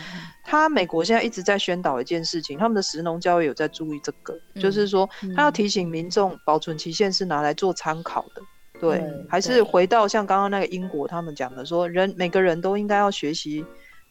[0.43, 8.41] 他美国现在一直在宣导一件事情，他们的食农教育有在注意这个，嗯、就是说他要提醒民众，保存期限是拿来做参考的。
[8.79, 13.65] 对，嗯、还是回到像刚刚那个英国他们讲的说，人每个人都应该要学习，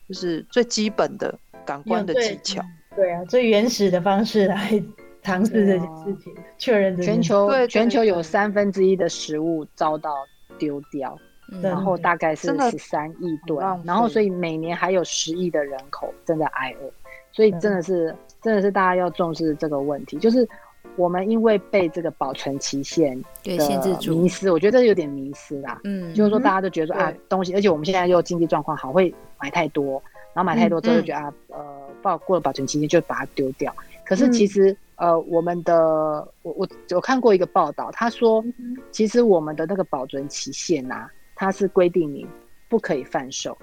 [0.09, 2.61] 就是最基本的感官的技巧。
[2.97, 4.82] 对，对啊，最原始的方式来
[5.22, 10.11] 尝试这件事情，确认全球对全球有三分之一的食物遭到
[10.59, 11.16] 丢掉。
[11.61, 16.90] 然后大概是十三亿吨，然后所以每年还有十亿的人口正在挨饿，
[17.32, 20.16] 所以真的是、嗯、真的是大家要重视这个问题。
[20.16, 20.49] 就是
[20.97, 23.53] 我们因为被这个保存期限的
[24.14, 25.78] 迷失，我觉得这有点迷失啦。
[25.84, 31.64] 嗯，就是说大家都觉得说、嗯、啊东西，而且我们现在又经济状况好，会买太多，然后买太多之后就觉得、嗯、啊呃
[32.01, 33.74] 报过了保存期限就把它丢掉。
[34.05, 38.42] 可是其实、嗯、呃我们的我我我看过一个报道，他说
[38.90, 41.11] 其实我们的那个保存期限啊。
[41.35, 42.26] 它是规定你
[42.68, 43.57] 不可以贩售，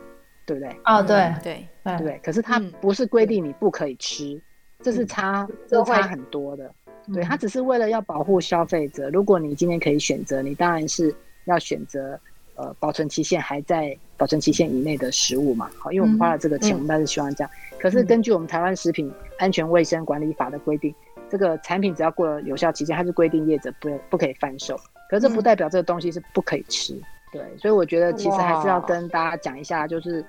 [0.46, 0.76] 对不对？
[0.86, 2.20] 哦，对对对对。
[2.24, 4.42] 可是它不是规定你不可以吃，嗯、
[4.82, 6.74] 这是差，嗯、这是差很多的。
[7.08, 9.10] 嗯、对，它只是为了要保护消费者。
[9.10, 11.14] 如果你今天可以选择，你当然是
[11.46, 12.20] 要选择
[12.56, 15.70] 呃保存期限还在保存期限以内的食物嘛。
[15.80, 17.52] 好，因为我们花了这个钱，嗯、我们当然是希望这样。
[17.80, 24.78] 可是根据我们台湾食品安全卫生管理法的规定，嗯、这个产品只要过了有效期间，它是规定业者不不可以贩售。
[25.10, 26.96] 可是这不代表这个东西是不可以吃。
[27.34, 30.26] 嗯对，所以我觉得其实还是要跟大家讲一下，就是，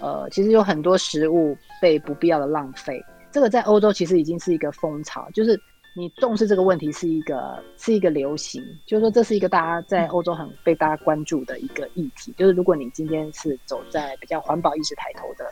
[0.00, 5.60] 呃，其实有很多食物被不必要的浪费，这个在欧洲其实已经是一个风潮，就是
[5.94, 15.50] 你重视这个问题是一个是一个流行，就是说这是一个大家在欧洲很被大家关注的一个议题，就是如果你今天是走在比较环保意识抬头的，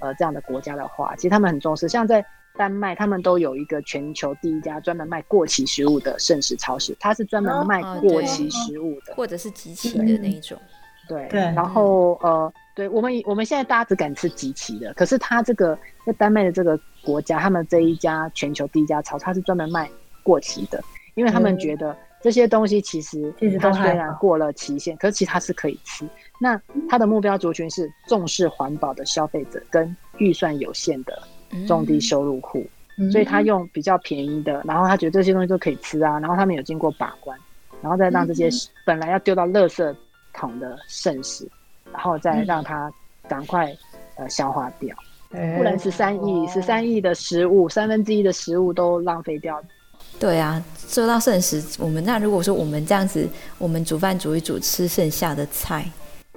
[0.00, 2.24] 呃，这样的国家的话，其实他们很重视，像在。
[2.56, 10.58] 丹麦他们都有一个全球第一家专门卖过期食物的剩食超市，它是专门卖过期食物的，或者是集齐的那一种。
[11.08, 15.76] 对对，然后呃，对我们我们现在大家只敢吃集齐的，可是它这个
[16.06, 19.90] 在丹麦的这个国家，他们这一家全球第一家超市，它是专门卖
[20.22, 20.82] 过期的，
[21.14, 26.08] 因为他们觉得这些东西其实它虽然过了期限，可是其实它是可以吃。
[26.38, 31.20] 那它的目标族群是重视环保的消费者跟预算有限的。
[31.66, 32.66] 中低收入户，
[32.98, 37.38] 嗯、所以他用比较便宜的，然后他觉得这些东西都可以吃啊，然后他们有经过把关，
[37.80, 38.48] 然后再让这些
[38.84, 39.94] 本来要丢到垃圾
[40.32, 41.48] 桶的剩食，
[41.92, 42.92] 然后再让它
[43.28, 43.74] 赶快
[44.16, 44.96] 呃消化掉，
[45.30, 49.62] 嗯、不然十三亿十三亿的食物，三分之一的食物都浪费掉。
[50.18, 53.28] 对啊，说到剩食，我们那如果说我们这样子，
[53.58, 55.84] 我们煮饭煮一煮吃剩下的菜，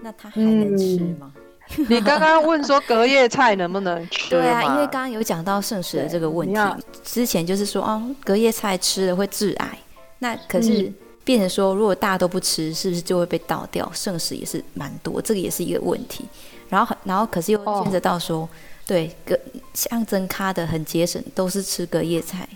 [0.01, 1.32] 那他还能吃吗？
[1.36, 1.41] 嗯
[1.89, 4.30] 你刚刚问说隔夜菜能不能吃？
[4.30, 6.59] 对啊，因为刚刚有讲到剩食的这个问题。
[7.03, 9.78] 之前就是说，哦，隔夜菜吃了会致癌。
[10.20, 10.91] 那可是
[11.24, 13.89] 变成说，如果大家都不吃，是不是就会被倒掉？
[13.93, 16.26] 剩食也是蛮多，这个也是一个问题。
[16.70, 18.49] 然后，然后可是又牵扯到说，哦、
[18.86, 19.38] 对，隔
[19.74, 22.47] 像真咖的很节省，都是吃隔夜菜。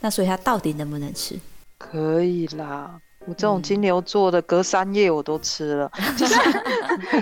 [0.00, 1.38] 那所以它到底能不能吃？
[1.78, 3.00] 可以啦。
[3.28, 6.34] 我这种金牛座的，隔三夜我都吃了，就是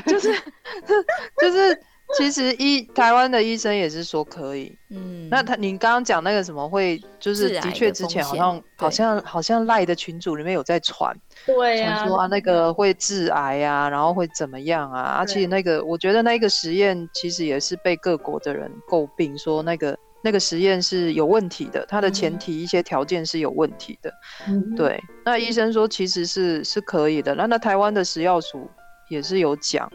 [0.07, 0.35] 就是
[1.43, 1.83] 就是，
[2.17, 4.73] 其实医台湾的医生也是说可以。
[4.91, 11.13] 嗯，那他你刚刚讲那个什么会，就是的确之前好像好像好像赖的群组里面有在传，
[11.45, 15.17] 对呀、啊，说啊那个会致癌啊，然后会怎么样啊？
[15.19, 19.99] 而且那个我觉得那个实验其实也是被各国的人诟病，说那个。
[20.27, 24.13] 那个实验是有问题的，它的前提一些条件是有问题的。
[24.49, 27.33] 嗯、对，那医生说其实是是可以的。
[27.37, 28.69] 那那台湾的食药署
[29.09, 29.89] 也是有讲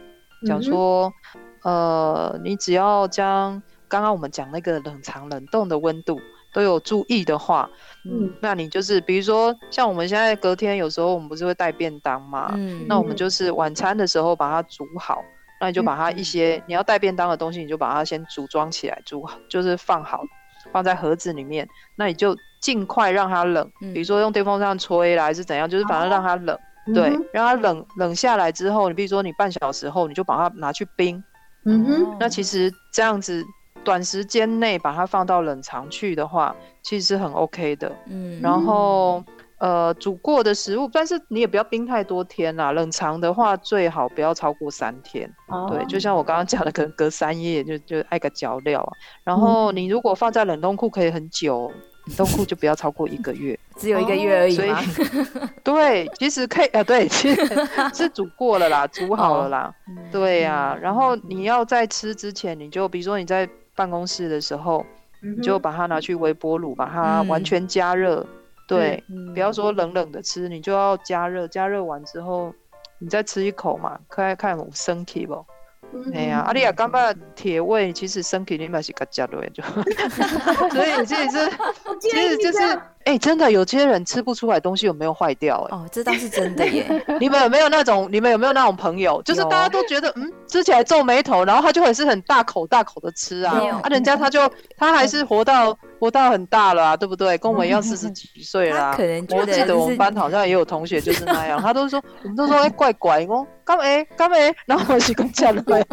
[0.47, 1.11] 讲说，
[1.63, 6.17] 呃，你只要将刚刚我们讲那个冷藏冷冻的温度
[6.53, 7.69] 都有注意的话，
[8.09, 15.21] 嗯，那你就是比如说像我们现在隔天有时候我们不是会带便当嘛，嗯，那我们就是晚餐的时候把它煮好，
[15.62, 20.22] 那你就把它一些、嗯、你要带便当的东西，你就把它先组装起来，煮好就是放好，
[20.74, 31.24] 放在盒子里面，那你就尽快让它冷，比如说用电风扇吹啦，还是怎样，就是反正让它冷，哦、对，让它冷冷下来之后，你比如说你半小时后，你就把它拿去冰，
[31.66, 33.45] 嗯哼，那其实这样子。
[33.84, 37.91] 短时间内把它放到冷藏去的话，其实是很 OK 的。
[38.05, 39.24] 嗯，然后
[39.62, 42.72] 呃煮过的食物，但是你也不要冰太多天啦。
[42.74, 45.32] 冷藏的话最好不要超过三天。
[45.47, 48.91] 哦、对，就像我刚刚讲的，可能隔三夜就就爱个嚼料啊。
[49.24, 51.72] 然后你如果放在冷冻库可以很久，
[52.07, 54.55] 冷冻库就不要超过一个月，只有一个月而已。
[54.55, 54.72] 所以
[55.64, 59.74] 对，其实可以啊，对，其实 是煮过了啦，煮好了啦。
[59.88, 63.47] 哦、对呀、啊，然后你要在吃之前，你就比如说你在。
[63.74, 64.86] 办公室的时候，
[65.24, 68.20] 你就把它拿去微波炉，把它完全加热。
[68.20, 68.28] 嗯、
[68.76, 71.47] 对，嗯、不要说冷冷的吃，你就要加热。
[71.47, 72.53] 加热完之后，
[72.99, 75.45] 你再吃一口嘛，看看有生气不？
[76.13, 79.61] 哎呀，阿丽亚刚把铁胃，其实身体里面是个加热就，
[80.72, 81.51] 所以这也是，
[81.99, 85.75] 其实就是，哎、欸，真的有些人吃不出来东西有没有坏掉、欸？
[85.75, 86.85] 哎，哦，这倒是真的耶。
[87.19, 88.07] 你们有没有那种？
[88.11, 89.21] 你们有没有那种朋友？
[89.23, 94.39] 就是大家都觉得，嗯，吃起来皱眉头，然后他就会是很大口大口的吃啊，啊，人家他就
[94.77, 97.37] 他还是活到活到很大了啊，对不对？
[97.37, 98.93] 跟我们一样四十几岁啦。
[98.95, 103.45] 可能我记得我们班好像也有同学就是那样，他都说，我们都说哎、欸、怪怪哦。
[103.63, 105.85] 干哎干没，然后我是跟讲的，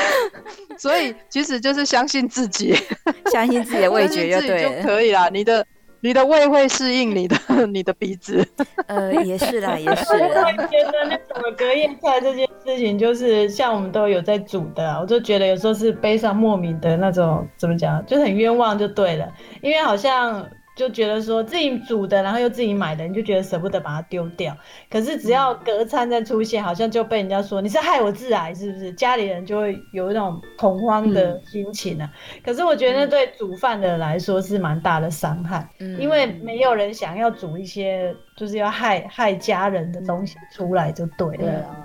[0.78, 2.74] 所以其实就是相信自己，
[3.30, 5.28] 相信自己的味觉就对了，就可以啦。
[5.28, 5.64] 你的
[6.00, 7.36] 你的胃会适应你的
[7.72, 8.46] 你的鼻子，
[8.86, 10.44] 呃，也是啦，也是啦。
[10.46, 20.48] 我觉得那什么隔夜菜这件事情，就是像我们都有在煮的，我就觉得有时候是背上莫名的那种，怎么讲，就很冤枉就对了，因为好像。
[20.74, 24.56] 就觉得说自己煮的，然后又自己买的，你就觉得舍不得把它丢掉。
[24.90, 28.90] 可是只要隔餐再出现，好像就被人家说你是害我致癌，是不是？
[28.92, 32.10] 家里人就会有一种恐慌的心情啊。
[32.34, 41.76] 嗯、可是我觉得那对煮饭的人来说是蛮大的伤害，嗯、因为没有人想要煮一些就是要害害家人的东西出来就对了。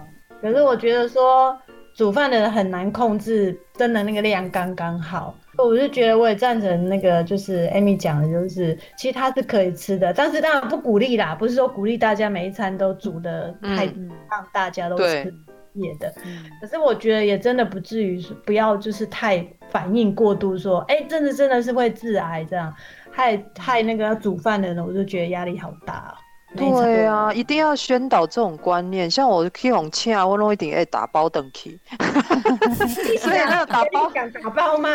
[0.41, 1.57] 可是我觉得说
[1.93, 5.35] 煮饭的人很难控制，真的那个量刚刚好。
[5.57, 15.33] 我就觉得我也赞成那个，就是 Amy 讲的，就是其实它是可以吃的，但是当然不鼓励啦，不是说鼓励大家每一餐都煮的太让大家都吃
[15.73, 16.13] 野的。
[16.25, 22.73] 嗯、可是我觉得也真的不至于不要就是太反应过度说，哎，真的真的是会致癌这样，
[23.11, 26.15] 害害那个要煮饭的人，我就觉得压力好大。
[26.55, 29.11] 对啊，一定要宣导这种观念。
[29.11, 31.77] 像我去红庆啊，我弄一点哎打包等去。
[33.19, 34.89] 所以那个打包敢打包吗？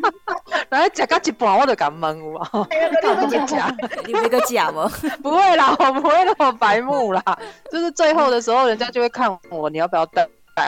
[0.70, 2.68] 然后夹个一半我就敢问我。
[2.70, 3.74] 你个假？
[4.06, 4.90] 你那个假吗？
[5.22, 7.22] 不会啦，我不会那么白目啦。
[7.72, 10.26] 就是最后的时候，人家就会看我，你要不要等？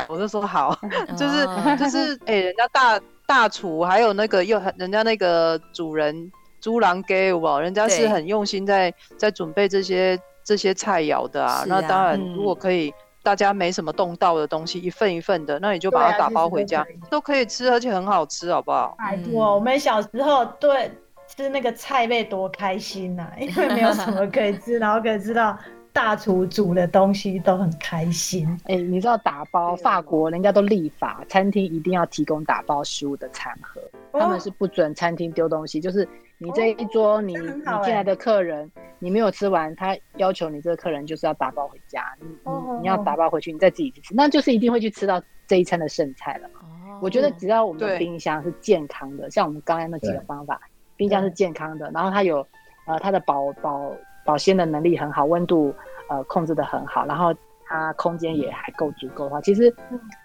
[0.08, 0.76] 我就说好。
[1.16, 1.48] 就是
[1.78, 6.30] 就是哎、欸，人家大大厨还有那个又人家那个主人。
[6.60, 11.62] 猪郎给我，人家是很用心在在准备这些这些菜肴的啊。
[11.62, 18.94] 啊那当然，如果可以，嗯、大家没什么动到的东西，一份一份的，那你就把它打包回家，啊、都可以吃，而且很好吃，好不好？
[18.98, 20.90] 拜托，我们小时候对
[21.26, 25.58] 吃那个菜贝多开心呐、啊，因为没有什么可以吃，然后可以知道。
[25.92, 28.46] 大厨煮的东西都很开心。
[28.64, 33.80] 哎、欸，你知道打包法国人家都立法，餐厅一定要提供打包食物的餐盒，
[34.12, 35.80] 哦、他们是不准餐厅丢东西。
[35.80, 37.48] 就是你这一桌，哦、你你
[37.84, 42.14] 进来的客人，你没有吃完，他要求你这个客人就是要打包回家。
[42.20, 46.48] 你你你要打包回去，你再自己去吃，那就是一定会去吃到这一餐的剩菜了。
[46.60, 50.60] 哦，我觉得只要我们的冰箱是健康的，像我们刚才那几个方法，
[50.96, 52.46] 冰箱是健康的，然后它有
[52.86, 53.92] 呃它的保保。
[54.30, 55.74] 保鲜的能力很好，温度
[56.08, 57.34] 呃控制的很好，然后
[57.66, 59.74] 它空间也还够足够的话，其实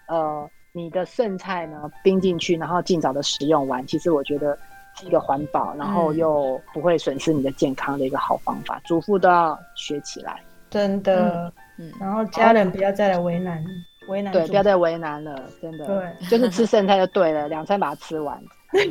[0.06, 4.56] 呃你的剩菜呢冰进去，然后尽早的食用完，其实我觉得
[4.94, 8.80] 是一个环保，然后又不会损失你的健康的一个好方法。
[8.84, 10.40] 主妇都要学起来，
[10.70, 13.60] 真的，嗯，然后家人不要再来为难
[14.06, 18.40] 为难，对，不要再为难了，真的，对， 就是吃剩菜就对了，两餐把它吃完，
[18.70, 18.88] 对。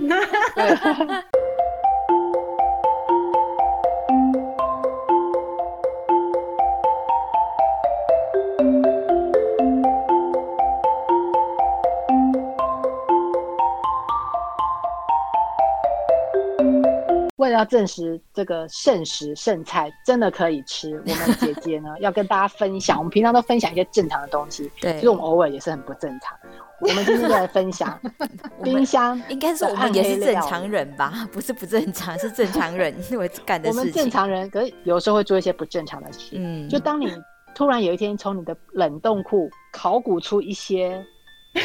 [17.56, 22.98] 要证实这个剩食剩菜真的可以吃，我们姐姐呢要跟大家分享。
[22.98, 26.38] 我们平常都分享一些正常的东西，对，其实我们偶尔也是很不正常。
[26.82, 28.00] 我们今天就来分享
[28.62, 29.22] 冰箱。
[29.30, 31.14] 应该是我们也是正常人吧？
[31.32, 33.80] 不是不正常，是正常人 会干的事情。
[33.80, 36.32] 我们正常人，可是有时候会做一些不正常的事。
[36.34, 37.12] 嗯，就当你
[37.54, 41.06] 突然有一天从你的冷冻库考古出一些。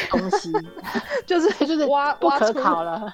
[0.09, 0.49] 东西
[1.25, 3.13] 就是就是挖不可考了，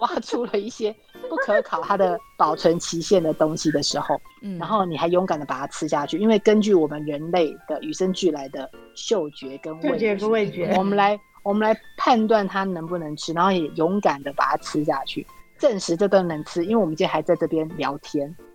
[0.00, 0.92] 挖出了一些
[1.28, 15.26] 不可考它的保存期限的东西的时候，嗯，然后你还勇敢的把它吃下去，因为根据我们人类的与生俱来的嗅觉跟味觉，味觉，我们来我们来判断它能不能吃，然后也勇敢的把它吃下去，
[15.58, 18.34] 证实这都能吃，因为我们今天还在这边聊天，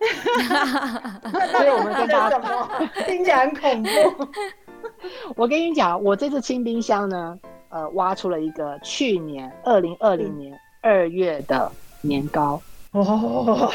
[1.52, 2.38] 所以我们跟大家
[3.06, 4.28] 听起来很恐怖。
[5.36, 7.38] 我跟你讲，我这次清冰箱呢。
[7.74, 12.60] 呃，挖出了一个去年二零二零年二月的年糕
[12.92, 13.72] 哦，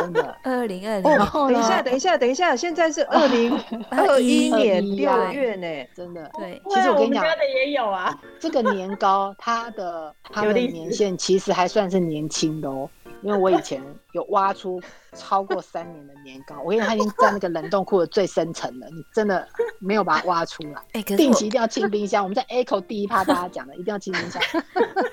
[0.00, 1.02] 真的 二零二零。
[1.02, 3.52] 等一下，等一下，等一下，现在是二零
[3.90, 6.30] 二一年六月呢，真的。
[6.38, 8.16] 对，其实我跟你讲，家的也有啊。
[8.38, 12.88] 这个年糕，它的 它的年限其实还算是年轻的哦。
[13.22, 14.78] 因为我以前有挖出
[15.14, 19.48] 超过三年的年糕，我跟你讲，它已经在那个冷冻库的最深层了，你真的
[19.80, 20.82] 没有把它挖出来。
[20.92, 22.22] 哎，定期一定要清冰箱。
[22.22, 24.40] 我们在 Echo 第一趴大家讲的，一定要清冰箱。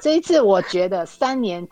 [0.02, 1.66] 这一次我觉得三年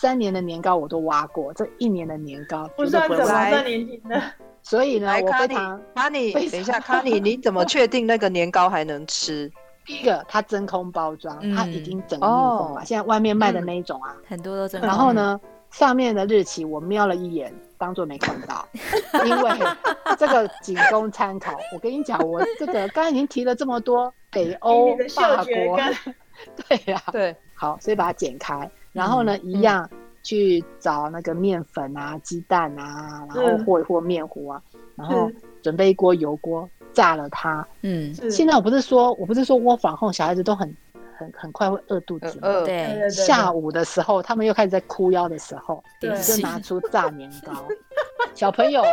[0.00, 4.22] 三年的年糕我都挖过，这一年的年糕不算什么，算年轻的。
[4.62, 9.50] 所以呢，我非常卡尼，等一下， 卡尼，你怎么确定那个年糕还能吃？
[9.84, 12.82] 第一个，它真空包装，它已经整个密封了。
[12.84, 14.88] 现在外面卖的那一种啊，很多都真空。
[14.88, 15.40] 然后呢？
[15.72, 18.66] 上面的日期我瞄了一眼，当做没看到，
[19.26, 19.50] 因为
[20.16, 21.52] 这个仅供参考。
[21.74, 25.76] 我跟你讲，我这个刚才已经提了这么多，北欧、法国，
[26.68, 29.88] 对呀、啊，对，好，所以把它剪开，然后呢，嗯、一样
[30.22, 34.62] 去找那个面粉啊、鸡蛋啊，然后和一和面糊啊，
[34.96, 35.30] 然后
[35.62, 37.66] 准备一锅油锅炸了它。
[37.82, 40.74] 嗯，现在我不是说，我不是说窝房后小孩子都很。
[41.18, 42.62] 很很快会饿肚子，饿。
[42.66, 47.52] 对，下午的时候，他们又开始在哭腰的时候，就拿出炸年糕。
[48.34, 48.84] 小朋友，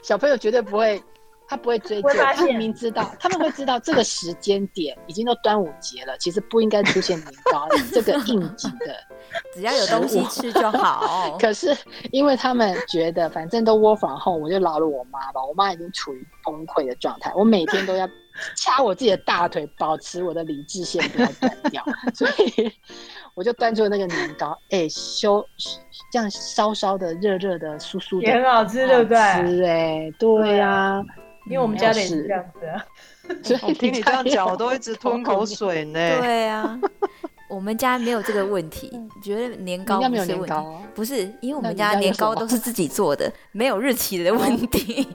[0.00, 1.02] 小朋友绝对不会，
[1.48, 8.94] 他不会追究，他明明知道，他们会知道这个时间点已经都端午节了，其实不应该出现年糕这个应景的，
[9.54, 11.36] 只要有东西吃就好。
[11.40, 11.76] 可是
[12.10, 15.44] 因为他们觉得，反正都窝房后，我就饶了我妈吧。
[15.44, 18.08] 我妈已经处于崩溃的状态，我每天都要。
[18.54, 21.82] 掐我自己的大腿，保持我的理智线不要断掉，
[22.12, 22.70] 所以
[23.32, 25.42] 我就端出了那个年糕，哎、欸，修
[26.12, 29.16] 这样烧烧的、热热的、酥酥的，也很好吃，对不对？
[29.16, 31.02] 吃哎，对呀、啊，
[31.46, 32.84] 因为我们家的也是这样子啊，
[33.42, 36.18] 所以我听你这样讲，我都一直吞口水呢。
[36.20, 36.80] 对呀、啊。
[37.48, 38.90] 我们家没有这个问题，
[39.22, 40.54] 觉得年糕不是问题，
[40.96, 45.06] 不是因为我们家年糕都是自己做的，没有日期的问题，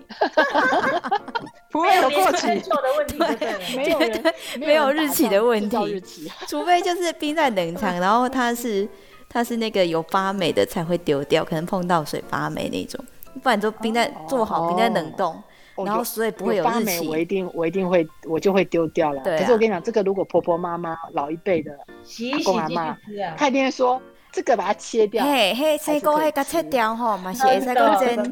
[1.69, 2.47] 不会有过期。
[2.47, 2.63] 的
[2.97, 4.23] 问题，对，没有人
[4.59, 6.01] 没有日期的问题，
[6.47, 8.87] 除非就是冰在冷藏，然后它是
[9.27, 13.03] 它是那个有发霉的才会丢掉，可能碰到水发霉那种，
[13.43, 15.43] 不然就冰在做好冰在冷冻。
[15.85, 19.21] 然后所以不会有发霉，我一定我一定会我就会丢掉了。
[19.23, 22.97] 对，可是我跟你讲，这个如果婆婆妈妈老一辈的阿公阿妈，
[23.37, 24.01] 他一定会说
[24.31, 25.23] 这个把它切掉。
[25.23, 28.31] 嘿嘿，切糕嘿，个切掉哈，嘛 是会使讲真。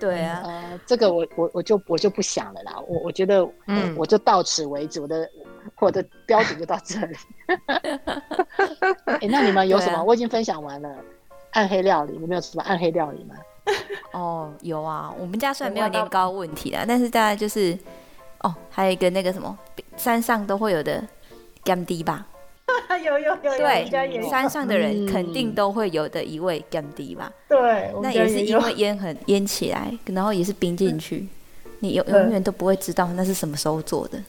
[0.00, 2.74] 对啊，呃，这个我我我就我就不想了啦。
[2.86, 5.00] 我我觉得，嗯，我就到此为止。
[5.00, 5.28] 我的
[5.78, 7.16] 我的标准就到这里。
[9.20, 10.02] 哎，那你们有什么？
[10.02, 10.96] 我已经分享完了
[11.52, 13.34] 暗黑料理，有没有什么暗黑料理吗？
[14.12, 17.76] 哦，有啊，我们家虽然没有年糕问题啦，但是大概就是，
[18.40, 19.56] 哦，还有一个那个什么，
[19.96, 21.02] 山上都会有的
[21.64, 22.26] 甘滴吧，
[23.04, 31.28] 有有有，对，山上的人肯定都会有的一味甘滴吧，对，那也是因为烟很腌起来，然后也是冰进去，
[31.80, 34.22] 你永永远都不会知道那是什么时候做的，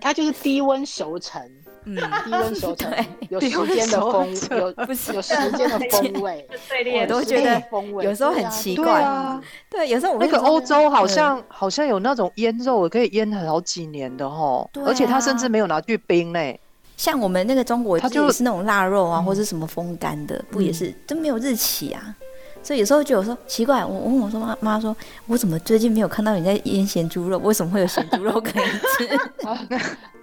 [0.00, 1.42] 它就是低温熟成。
[1.84, 2.90] 嗯，低温熟成，
[3.28, 4.28] 有时间的风，
[4.58, 6.48] 有不是有时间的风味，
[7.02, 7.62] 我都觉得
[8.02, 9.40] 有时候很奇怪啊。
[9.70, 16.58] 对，有时候我那个欧洲好像好像有那种腌肉，可以腌好几年的哦，而且它甚至没有拿去冰嘞。
[16.96, 22.14] 像我们那个中国，它就是那种腊肉啊，或者什么风干的，不也是都没有日期啊？
[22.62, 27.36] 所以有时候就有说奇怪，我问我说妈妈说，我怎么最近没有看到你在腌咸猪肉？
[27.40, 28.64] 为什么会有咸猪肉可以
[28.96, 29.18] 吃？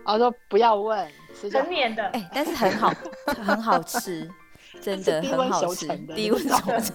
[0.05, 1.07] 我 说不要问。
[1.49, 2.03] 成年的。
[2.07, 2.93] 哎，但是很好，
[3.25, 4.29] 很好吃，
[4.81, 6.93] 真的很好吃，低温熟成，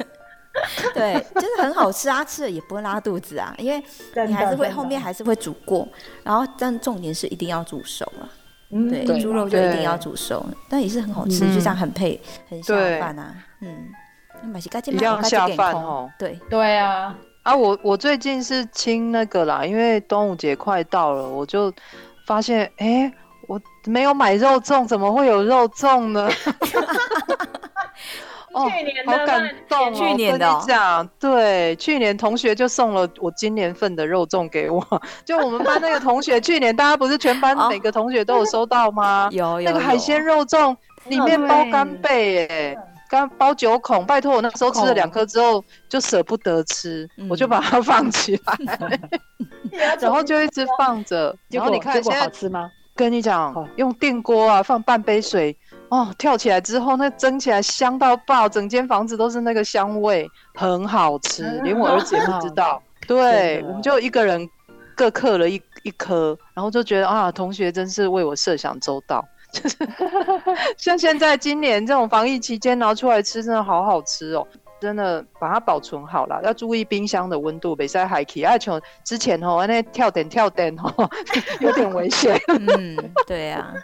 [0.95, 3.83] 对，就是很好吃啊，吃了也不会拉肚子啊，因为
[4.27, 5.87] 你还是会后面还是会煮过，
[6.23, 8.29] 然后但重点是一定要煮熟了，
[8.91, 13.93] 对，猪肉就一定要煮熟，但也是很好吃，就这样很配，很下饭啊，嗯，
[14.87, 21.73] 一样下饭哦，对对啊，啊，我我最近是清那个啦，因为端午节快到了，我就
[22.27, 23.13] 发现哎。
[23.49, 26.29] 我没有买肉粽，怎么会有肉粽呢？
[28.53, 29.93] 哦，去年好感动哦！
[29.93, 34.83] 去年的、哦，跟你讲，对，去年同学就送了我今年份的肉粽给我。
[35.27, 39.29] 就我们班那个同学，去年大家不是全班每个同学都有收到吗？
[39.31, 39.71] 有、哦、有。
[39.71, 40.75] 那个海鲜肉粽
[41.09, 42.77] 里面包干贝，哎，
[43.11, 44.07] 干包九孔。
[44.07, 48.99] 拜托，我那时候吃了两颗之后就舍不得吃，嗯、我就把它放起来，
[50.01, 51.37] 然后就一直放着。
[51.51, 52.71] 然后你看现在好吃吗？
[52.97, 55.57] 跟你讲，用电锅啊，放半杯水。
[55.89, 62.83] 哦，跳起来之后，那蒸起来香到爆，整间房子都是那个香味，很好吃，连我儿子也不知道。
[63.07, 64.49] 对，我们就一个人
[64.97, 69.25] 各刻了一一颗，然后就觉得啊，同学真是为我设想周到。
[69.53, 69.77] 就 是
[70.77, 74.45] 像现在今年这种防疫期间拿出来吃，真的好好吃哦。
[74.81, 78.45] 真的把它保存好了，要注意冰箱的温度，别在海气。
[78.45, 78.71] 而且
[79.05, 81.11] 之前哦，那跳电跳电哦，
[81.61, 82.39] 有点危险。
[82.49, 82.97] 嗯，
[83.27, 83.75] 对呀、啊。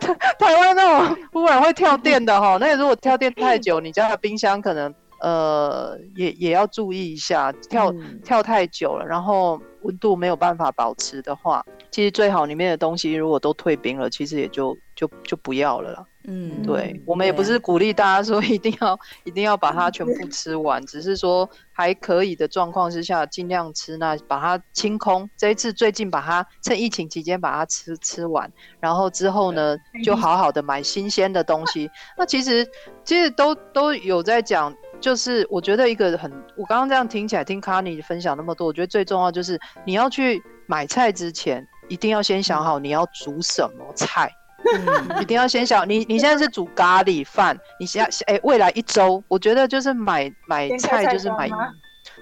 [0.38, 16.06] 台湾那种忽然会跳电的哈，那如果跳电太久，你家的冰箱可能呃也也要注意一下，跳、嗯、跳太久了，然后温度没有办法保持的话，其实最好里面的东西如果都退冰了，其实也就就就不要了啦。
[16.24, 25.28] 嗯，对，我们也不是鼓励大家说一定要一定要把它全部吃完，只是说还可以的状况之下尽量吃，那把它清空。
[25.36, 31.90] 这一次最近把它趁疫情期间把它吃吃完，然后之后呢就好好的买新鲜的东西。
[32.16, 32.64] 那其实
[33.04, 34.72] 其实都都有在讲，
[35.02, 44.30] 就是我觉得一个很，我刚刚这样听起来听卡尼分享那么多，我觉得最重要就是你要去买菜之前，一定要先想好你要煮什么菜。
[44.64, 51.50] 嗯，一定要先想你，你现在是煮咖喱饭，你想哎，未来一周，我觉得就是买买菜就是买，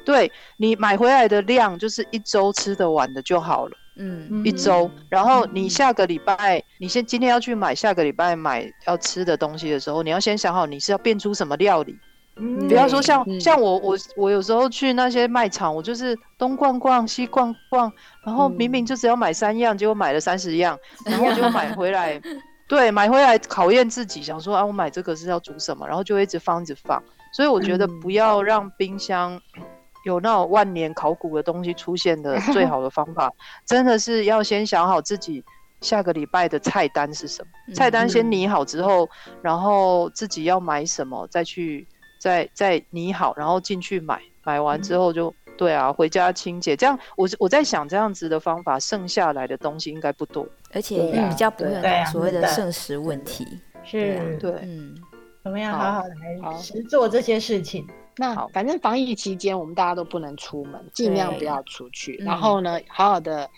[0.07, 12.01] 对，你买回来的量就是一周吃得完的就好了，嗯，一周，然后你下个礼拜，你先今天要去买，下个礼拜买要吃的东西的时候，你要先想好你是要变出什么料理。
[12.41, 17.93] 嗯、比方说像、嗯、像我我我有时候去那些卖场，我就是东逛逛西逛逛，
[18.25, 22.21] 然后明明就只要买三样，结果买了三十样， 然后就买回来，
[22.67, 27.03] 对，买回来考验自己，想说啊，我买这个是要煮什么，然后就一直放一直放。
[27.33, 29.41] 所以我觉得不要让冰箱
[30.07, 33.31] 有那种万年考古的东西出现的最好的方法，
[33.67, 35.45] 真的是要先想好自己
[35.81, 39.09] 下个礼拜的菜单是什么，菜单先拟好之后，
[39.43, 41.87] 然后自己要买什么再去。
[42.21, 46.77] 再再拟好，然后进去买，买完之后就、嗯、对啊，回家清洁。
[46.77, 53.47] 这样我我在想这样子的方法，剩下来的东西应该不多，而且也比较不会有所谓的剩食问题。
[53.83, 54.95] 是，对，嗯，
[55.43, 57.89] 怎么样好好的来实做这些事情。
[58.19, 62.17] 那好，反正防疫期间我们大家都不能出门，尽量不要出去。
[62.17, 63.49] 然后呢，好好的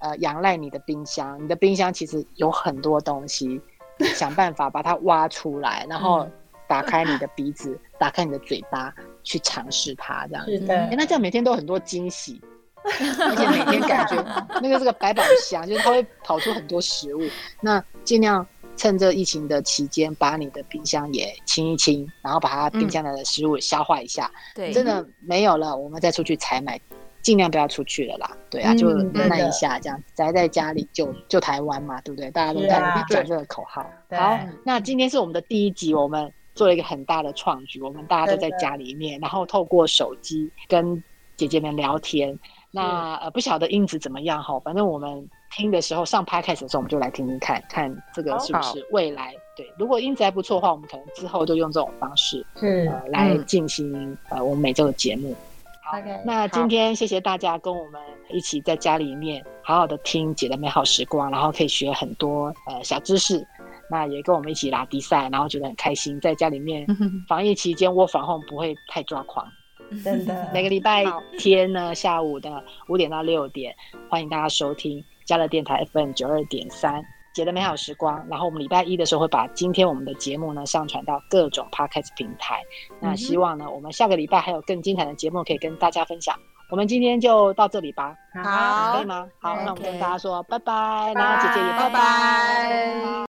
[0.00, 3.58] 呃仰赖你的冰箱，你的冰箱其实有很多东西，
[4.14, 6.28] 想办法把它挖出来，然后。
[6.72, 8.90] 打开你的鼻子， 打开你的嘴巴，
[9.22, 10.72] 去尝试它，这样子。
[10.72, 12.40] 哎、欸，那这样每天都很多惊喜，
[12.82, 14.16] 而且每天感觉
[14.62, 17.20] 那个是个百宝箱，就是它会跑出很多食物。
[17.60, 24.30] 那尽量趁着疫情的期间，把你的冰箱也清一清，然后把它冰箱的食物消化一下。
[24.54, 26.80] 对、嗯，真的没有了，我们再出去采买。
[27.20, 32.28] 尽量不要出去了啦，对啊，就忍耐一下，这样宅在家里就就台湾嘛，对不对？
[32.32, 32.68] 大家都在
[33.08, 33.88] 讲这个口号。
[34.10, 36.32] 好，那今天是我们的第一集，我们。
[36.54, 41.02] 做了一个很大的创举，我们大家都在家里面，然后透过手机跟
[41.36, 42.38] 姐姐们聊天。
[42.70, 49.34] 那呃，不晓得音质怎么样哈，反正我们听的时候上 Podcast 的时候，我们就来听听看看这个是不是未来。
[49.54, 55.36] 对，如果音质还不错的话，我们可能之后就用这种方式，嗯、呃，来进行、嗯、呃我们每周的节目。
[55.84, 58.00] 好，okay, 那今天谢谢大家跟我们
[58.30, 63.46] 一起在家里面好好的听姐的美好时光，然后可以学很多呃小知识。
[63.92, 66.86] 那也跟我们一起拉比赛，然后觉得很开心，在家里面
[67.28, 69.46] 防疫期间窝房后不会太抓狂，
[70.02, 70.48] 真的。
[70.50, 71.04] 每个礼拜
[71.38, 73.76] 天呢下午的五点到六点，
[74.08, 78.26] 欢迎大家收听加乐电台 FM 九二点三姐的美好时光。
[78.30, 82.62] 然后我们礼拜一的时候会把今天我们的节目呢上传到各种 Podcast 平台。
[82.98, 86.34] 那希望呢我们下个礼拜还有更精彩的节目可以跟大家分享。
[86.70, 89.28] 我们今天就到这里吧，好，可以吗？
[89.38, 93.26] 好，那我们跟大家说拜拜，然后姐姐也拜拜。